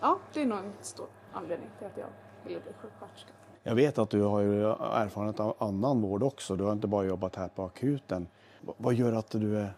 ja, 0.00 0.18
det 0.32 0.42
är 0.42 0.46
nog 0.46 0.58
en 0.58 0.72
stor 0.80 1.06
anledning 1.32 1.68
till 1.78 1.86
att 1.86 1.96
jag 1.96 2.08
ville 2.44 2.60
bli 2.60 2.72
sjuksköterska. 2.82 3.30
Jag 3.62 3.74
vet 3.74 3.98
att 3.98 4.10
du 4.10 4.22
har 4.22 4.42
erfarenhet 4.42 5.40
av 5.40 5.56
annan 5.58 6.02
vård 6.02 6.22
också. 6.22 6.56
Du 6.56 6.64
har 6.64 6.72
inte 6.72 6.86
bara 6.86 7.04
jobbat 7.04 7.36
här 7.36 7.48
på 7.48 7.64
akuten. 7.64 8.26
Vad 8.60 8.94
gör 8.94 9.12
att 9.12 9.30
du 9.30 9.58
är, 9.58 9.72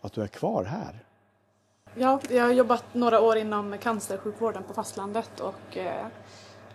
att 0.00 0.12
du 0.12 0.22
är 0.22 0.26
kvar 0.26 0.64
här? 0.64 1.04
Ja, 1.94 2.20
jag 2.30 2.44
har 2.44 2.52
jobbat 2.52 2.84
några 2.92 3.20
år 3.20 3.36
inom 3.36 3.78
cancersjukvården 3.78 4.62
på 4.62 4.74
fastlandet 4.74 5.40
och 5.40 5.76
eh, 5.76 6.06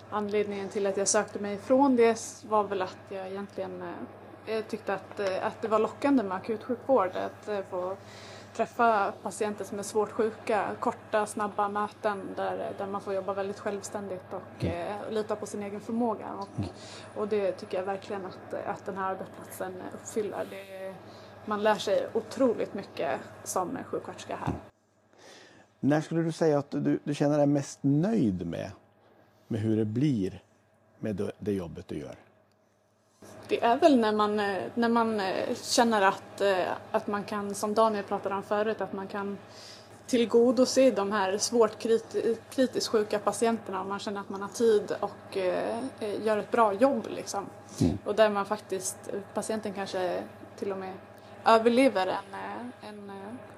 anledningen 0.09 0.69
till 0.69 0.87
att 0.87 0.97
jag 0.97 1.07
sökte 1.07 1.39
mig 1.39 1.55
ifrån 1.55 1.95
det 1.95 2.43
var 2.49 2.63
väl 2.63 2.81
att 2.81 2.97
jag 3.09 3.27
egentligen 3.27 3.83
eh, 4.45 4.63
tyckte 4.65 4.93
att, 4.93 5.19
eh, 5.19 5.47
att 5.47 5.61
det 5.61 5.67
var 5.67 5.79
lockande 5.79 6.23
med 6.23 6.37
akutsjukvård. 6.37 7.11
Att 7.15 7.47
eh, 7.47 7.59
få 7.69 7.97
träffa 8.55 9.13
patienter 9.23 9.65
som 9.65 9.79
är 9.79 9.83
svårt 9.83 10.11
sjuka, 10.11 10.75
korta 10.79 11.25
snabba 11.25 11.69
möten 11.69 12.21
där, 12.35 12.73
där 12.77 12.87
man 12.87 13.01
får 13.01 13.13
jobba 13.13 13.33
väldigt 13.33 13.59
självständigt 13.59 14.33
och 14.33 14.65
eh, 14.65 15.11
lita 15.11 15.35
på 15.35 15.45
sin 15.45 15.63
egen 15.63 15.81
förmåga. 15.81 16.33
Och, 16.33 16.65
och 17.21 17.27
det 17.27 17.51
tycker 17.51 17.77
jag 17.77 17.85
verkligen 17.85 18.25
att, 18.25 18.53
att 18.53 18.85
den 18.85 18.97
här 18.97 19.11
arbetsplatsen 19.11 19.73
uppfyller. 19.93 20.45
Det, 20.49 20.95
man 21.45 21.63
lär 21.63 21.75
sig 21.75 22.07
otroligt 22.13 22.73
mycket 22.73 23.19
som 23.43 23.77
sjuksköterska 23.85 24.35
här. 24.35 24.53
När 25.79 26.01
skulle 26.01 26.21
du 26.21 26.31
säga 26.31 26.59
att 26.59 26.71
du, 26.71 26.99
du 27.03 27.15
känner 27.15 27.37
dig 27.37 27.47
mest 27.47 27.79
nöjd 27.81 28.47
med, 28.47 28.71
med 29.47 29.61
hur 29.61 29.77
det 29.77 29.85
blir 29.85 30.41
med 30.99 31.31
det 31.39 31.53
jobbet 31.53 31.87
du 31.87 31.99
gör? 31.99 32.15
Det 33.47 33.63
är 33.63 33.77
väl 33.77 33.99
när 33.99 34.11
man, 34.11 34.39
eh, 34.39 34.63
när 34.73 34.89
man 34.89 35.19
eh, 35.19 35.55
känner 35.55 36.01
att, 36.01 36.41
eh, 36.41 36.71
att 36.91 37.07
man 37.07 37.23
kan, 37.23 37.55
som 37.55 37.73
Daniel 37.73 38.03
pratade 38.03 38.35
om 38.35 38.43
förut, 38.43 38.81
att 38.81 38.93
man 38.93 39.07
kan 39.07 39.37
tillgodose 40.07 40.91
de 40.91 41.11
här 41.11 41.37
svårt 41.37 41.77
kritiskt 42.49 42.87
sjuka 42.87 43.19
patienterna 43.19 43.81
och 43.81 43.85
man 43.87 43.99
känner 43.99 44.21
att 44.21 44.29
man 44.29 44.41
har 44.41 44.49
tid 44.49 44.95
och 44.99 45.37
gör 46.23 46.37
ett 46.37 46.51
bra 46.51 46.73
jobb. 46.73 47.07
Liksom. 47.09 47.45
Mm. 47.81 47.97
Och 48.05 48.15
där 48.15 48.29
man 48.29 48.45
faktiskt, 48.45 48.97
patienten 49.33 49.73
kanske 49.73 50.23
till 50.57 50.71
och 50.71 50.77
med 50.77 50.93
överlever 51.45 52.07
en, 52.07 52.35
en 52.89 53.11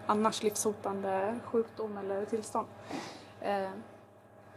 annars 0.05 0.43
livshotande 0.43 1.39
sjukdom 1.43 1.97
eller 1.97 2.25
tillstånd. 2.25 2.67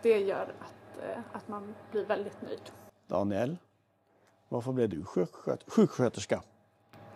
Det 0.03 0.19
gör 0.19 0.53
att, 0.61 1.23
att 1.33 1.49
man 1.49 1.75
blir 1.91 2.05
väldigt 2.05 2.43
nöjd. 2.43 2.71
Daniel? 3.07 3.57
Varför 4.53 4.73
blev 4.73 4.89
du 4.89 5.05
sjuksköterska? 5.67 6.43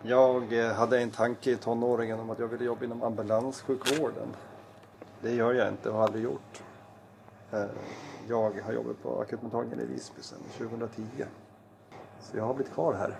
Jag 0.01 0.59
eh, 0.59 0.73
hade 0.73 0.99
en 0.99 1.11
tanke 1.11 1.51
i 1.51 1.55
tonåringen 1.55 2.19
om 2.19 2.29
att 2.29 2.39
jag 2.39 2.47
ville 2.47 2.65
jobba 2.65 2.85
inom 2.85 3.03
ambulanssjukvården. 3.03 4.27
Det 5.21 5.31
gör 5.31 5.53
jag 5.53 5.67
inte 5.69 5.89
och 5.89 5.95
har 5.95 6.03
aldrig 6.03 6.23
gjort. 6.23 6.63
Eh, 7.51 7.65
jag 8.27 8.61
har 8.65 8.73
jobbat 8.73 9.03
på 9.03 9.21
akutmottagningen 9.21 9.79
i 9.79 9.85
Visby 9.85 10.21
sedan 10.21 10.39
2010. 10.57 11.01
Så 12.19 12.37
jag 12.37 12.43
har 12.43 12.53
blivit 12.53 12.73
kvar 12.73 12.93
här. 12.93 13.19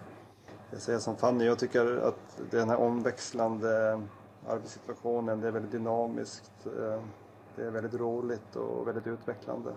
Jag 0.71 0.81
säger 0.81 0.99
som 0.99 1.15
Fanny, 1.15 1.45
jag 1.45 1.59
tycker 1.59 1.97
att 1.97 2.41
den 2.51 2.69
här 2.69 2.77
omväxlande 2.77 4.01
arbetssituationen, 4.47 5.41
det 5.41 5.47
är 5.47 5.51
väldigt 5.51 5.71
dynamiskt. 5.71 6.51
Eh, 6.65 7.01
det 7.55 7.63
är 7.63 7.71
väldigt 7.71 7.93
roligt 7.93 8.55
och 8.55 8.87
väldigt 8.87 9.07
utvecklande. 9.07 9.71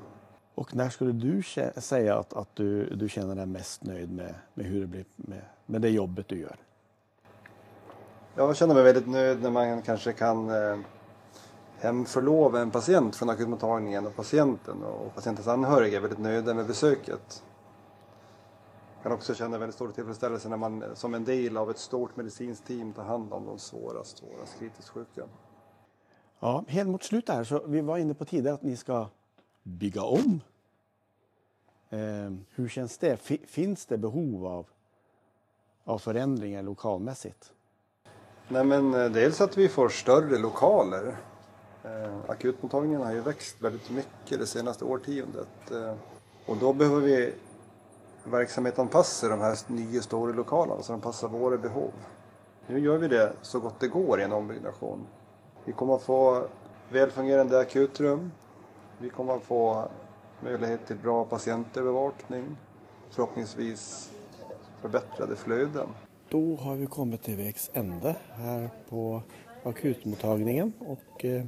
Och 0.59 0.77
när 0.77 0.89
skulle 0.89 1.13
du 1.13 1.43
säga 1.77 2.19
att, 2.19 2.33
att 2.33 2.57
du, 2.57 2.95
du 2.97 3.09
känner 3.09 3.35
dig 3.35 3.47
mest 3.47 3.85
nöjd 3.85 4.13
med, 4.13 4.35
med 4.55 4.67
hur 4.67 4.81
det 4.81 4.87
blir 4.87 5.05
med, 5.17 5.43
med 5.67 5.83
det 5.83 5.89
jobbet 5.89 6.29
du 6.29 6.39
gör? 6.39 6.57
Jag 8.35 8.57
känner 8.57 8.75
mig 8.75 8.83
väldigt 8.83 9.09
nöjd 9.09 9.43
när 9.43 9.51
man 9.51 9.83
kanske 9.83 10.13
kan 10.13 10.51
eh, 10.51 10.79
hemförlova 11.79 12.61
en 12.61 12.71
patient 12.71 13.17
från 13.17 13.31
akutmottagningen 13.31 14.07
och 14.07 14.17
patienten 14.17 14.83
och 14.83 15.15
patientens 15.15 15.49
anhöriga 15.49 15.97
är 15.97 16.01
väldigt 16.01 16.19
nöjda 16.19 16.55
med 16.55 16.67
besöket. 16.67 17.43
Jag 18.95 19.03
kan 19.03 19.13
också 19.13 19.35
känna 19.35 19.59
väldigt 19.59 19.75
stor 19.75 19.89
tillfredsställelse 19.89 20.49
när 20.49 20.57
man 20.57 20.85
som 20.95 21.15
en 21.15 21.25
del 21.25 21.57
av 21.57 21.71
ett 21.71 21.79
stort 21.79 22.17
medicinskt 22.17 22.67
team 22.67 22.93
tar 22.93 23.05
hand 23.05 23.33
om 23.33 23.47
de 23.47 23.59
svårast, 23.59 24.19
svårast 24.19 24.59
kritiskt 24.59 24.89
sjuka. 24.89 25.23
Ja, 26.41 26.65
helt 26.69 26.89
mot 26.89 27.03
slutet 27.03 27.35
här 27.35 27.45
så 27.45 27.63
vi 27.67 27.81
var 27.81 27.99
inne 27.99 28.15
på 28.15 28.25
tidigare 28.25 28.55
att 28.55 28.63
ni 28.63 28.77
ska 28.77 29.07
bygga 29.69 30.03
om. 30.03 30.41
Eh, 31.91 32.33
hur 32.51 32.69
känns 32.69 32.99
det? 32.99 33.13
F 33.13 33.33
finns 33.47 33.87
det 33.87 33.99
behov 33.99 34.47
av, 34.47 34.67
av 35.85 35.99
förändringar 35.99 36.63
lokalmässigt? 36.63 37.53
Nej, 38.49 38.65
men 38.65 38.95
eh, 38.95 39.11
dels 39.11 39.41
att 39.41 39.57
vi 39.57 39.69
får 39.69 39.89
större 39.89 40.39
lokaler. 40.39 41.17
Eh, 41.85 42.31
akutmottagningen 42.31 43.03
har 43.03 43.13
ju 43.13 43.21
växt 43.21 43.63
väldigt 43.63 43.91
mycket 43.91 44.39
det 44.39 44.47
senaste 44.47 44.85
årtiondet. 44.85 45.71
Eh, 45.71 45.95
och 46.47 46.57
då 46.57 46.73
behöver 46.73 47.01
vi 47.01 47.35
verksamhetsanpassa 48.25 49.29
de 49.29 49.41
här 49.41 49.59
nya 49.67 50.03
stora 50.03 50.33
lokalerna 50.33 50.83
så 50.83 50.93
de 50.93 51.01
passar 51.01 51.29
våra 51.29 51.57
behov. 51.57 51.93
Nu 52.67 52.79
gör 52.79 52.99
vi 52.99 53.09
det 53.09 53.33
så 53.43 53.61
gott 53.61 53.81
det 53.81 53.89
går 53.89 54.21
i 54.21 54.25
en 54.25 54.33
ombyggnation. 54.33 55.07
Vi 55.65 55.73
kommer 55.73 55.95
att 55.95 56.03
få 56.03 56.47
välfungerande 56.89 57.59
akutrum, 57.59 58.33
vi 58.99 59.09
kommer 59.09 59.37
att 59.37 59.43
få 59.43 59.89
möjlighet 60.41 60.87
till 60.87 60.97
bra 60.97 61.25
patientövervakning, 61.25 62.57
förhoppningsvis 63.11 64.13
förbättrade 64.81 65.37
flöden. 65.37 65.89
Då 66.29 66.57
har 66.57 66.77
vi 66.77 66.87
kommit 66.87 67.23
till 67.23 67.37
vägs 67.37 67.71
ände 67.75 68.17
här 68.31 68.71
på 68.89 69.23
akutmottagningen 69.65 70.73
och 70.79 71.25
eh, 71.25 71.45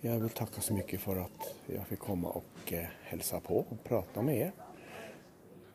jag 0.00 0.20
vill 0.20 0.30
tacka 0.30 0.60
så 0.60 0.74
mycket 0.74 1.00
för 1.00 1.16
att 1.16 1.54
jag 1.66 1.86
fick 1.86 1.98
komma 1.98 2.28
och 2.28 2.72
eh, 2.72 2.86
hälsa 3.02 3.40
på 3.40 3.56
och 3.56 3.84
prata 3.84 4.22
med 4.22 4.36
er. 4.36 4.52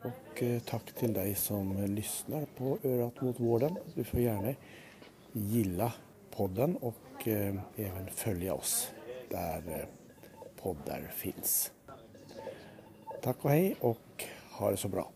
Och 0.02 0.42
eh, 0.42 0.60
tack 0.60 0.92
till 0.92 1.12
dig 1.12 1.34
som 1.34 1.84
lyssnar 1.84 2.46
på 2.56 2.78
Örat 2.82 3.20
mot 3.20 3.40
vården. 3.40 3.76
Du 3.94 4.04
får 4.04 4.20
gärna 4.20 4.54
gilla 5.32 5.92
podden 6.36 6.76
och 6.76 7.28
även 7.76 8.10
följa 8.10 8.54
oss 8.54 8.90
där 9.28 9.86
poddar 10.62 11.10
finns. 11.14 11.72
Tack 13.22 13.44
och 13.44 13.50
hej 13.50 13.76
och 13.80 14.24
ha 14.50 14.70
det 14.70 14.76
så 14.76 14.88
bra. 14.88 15.10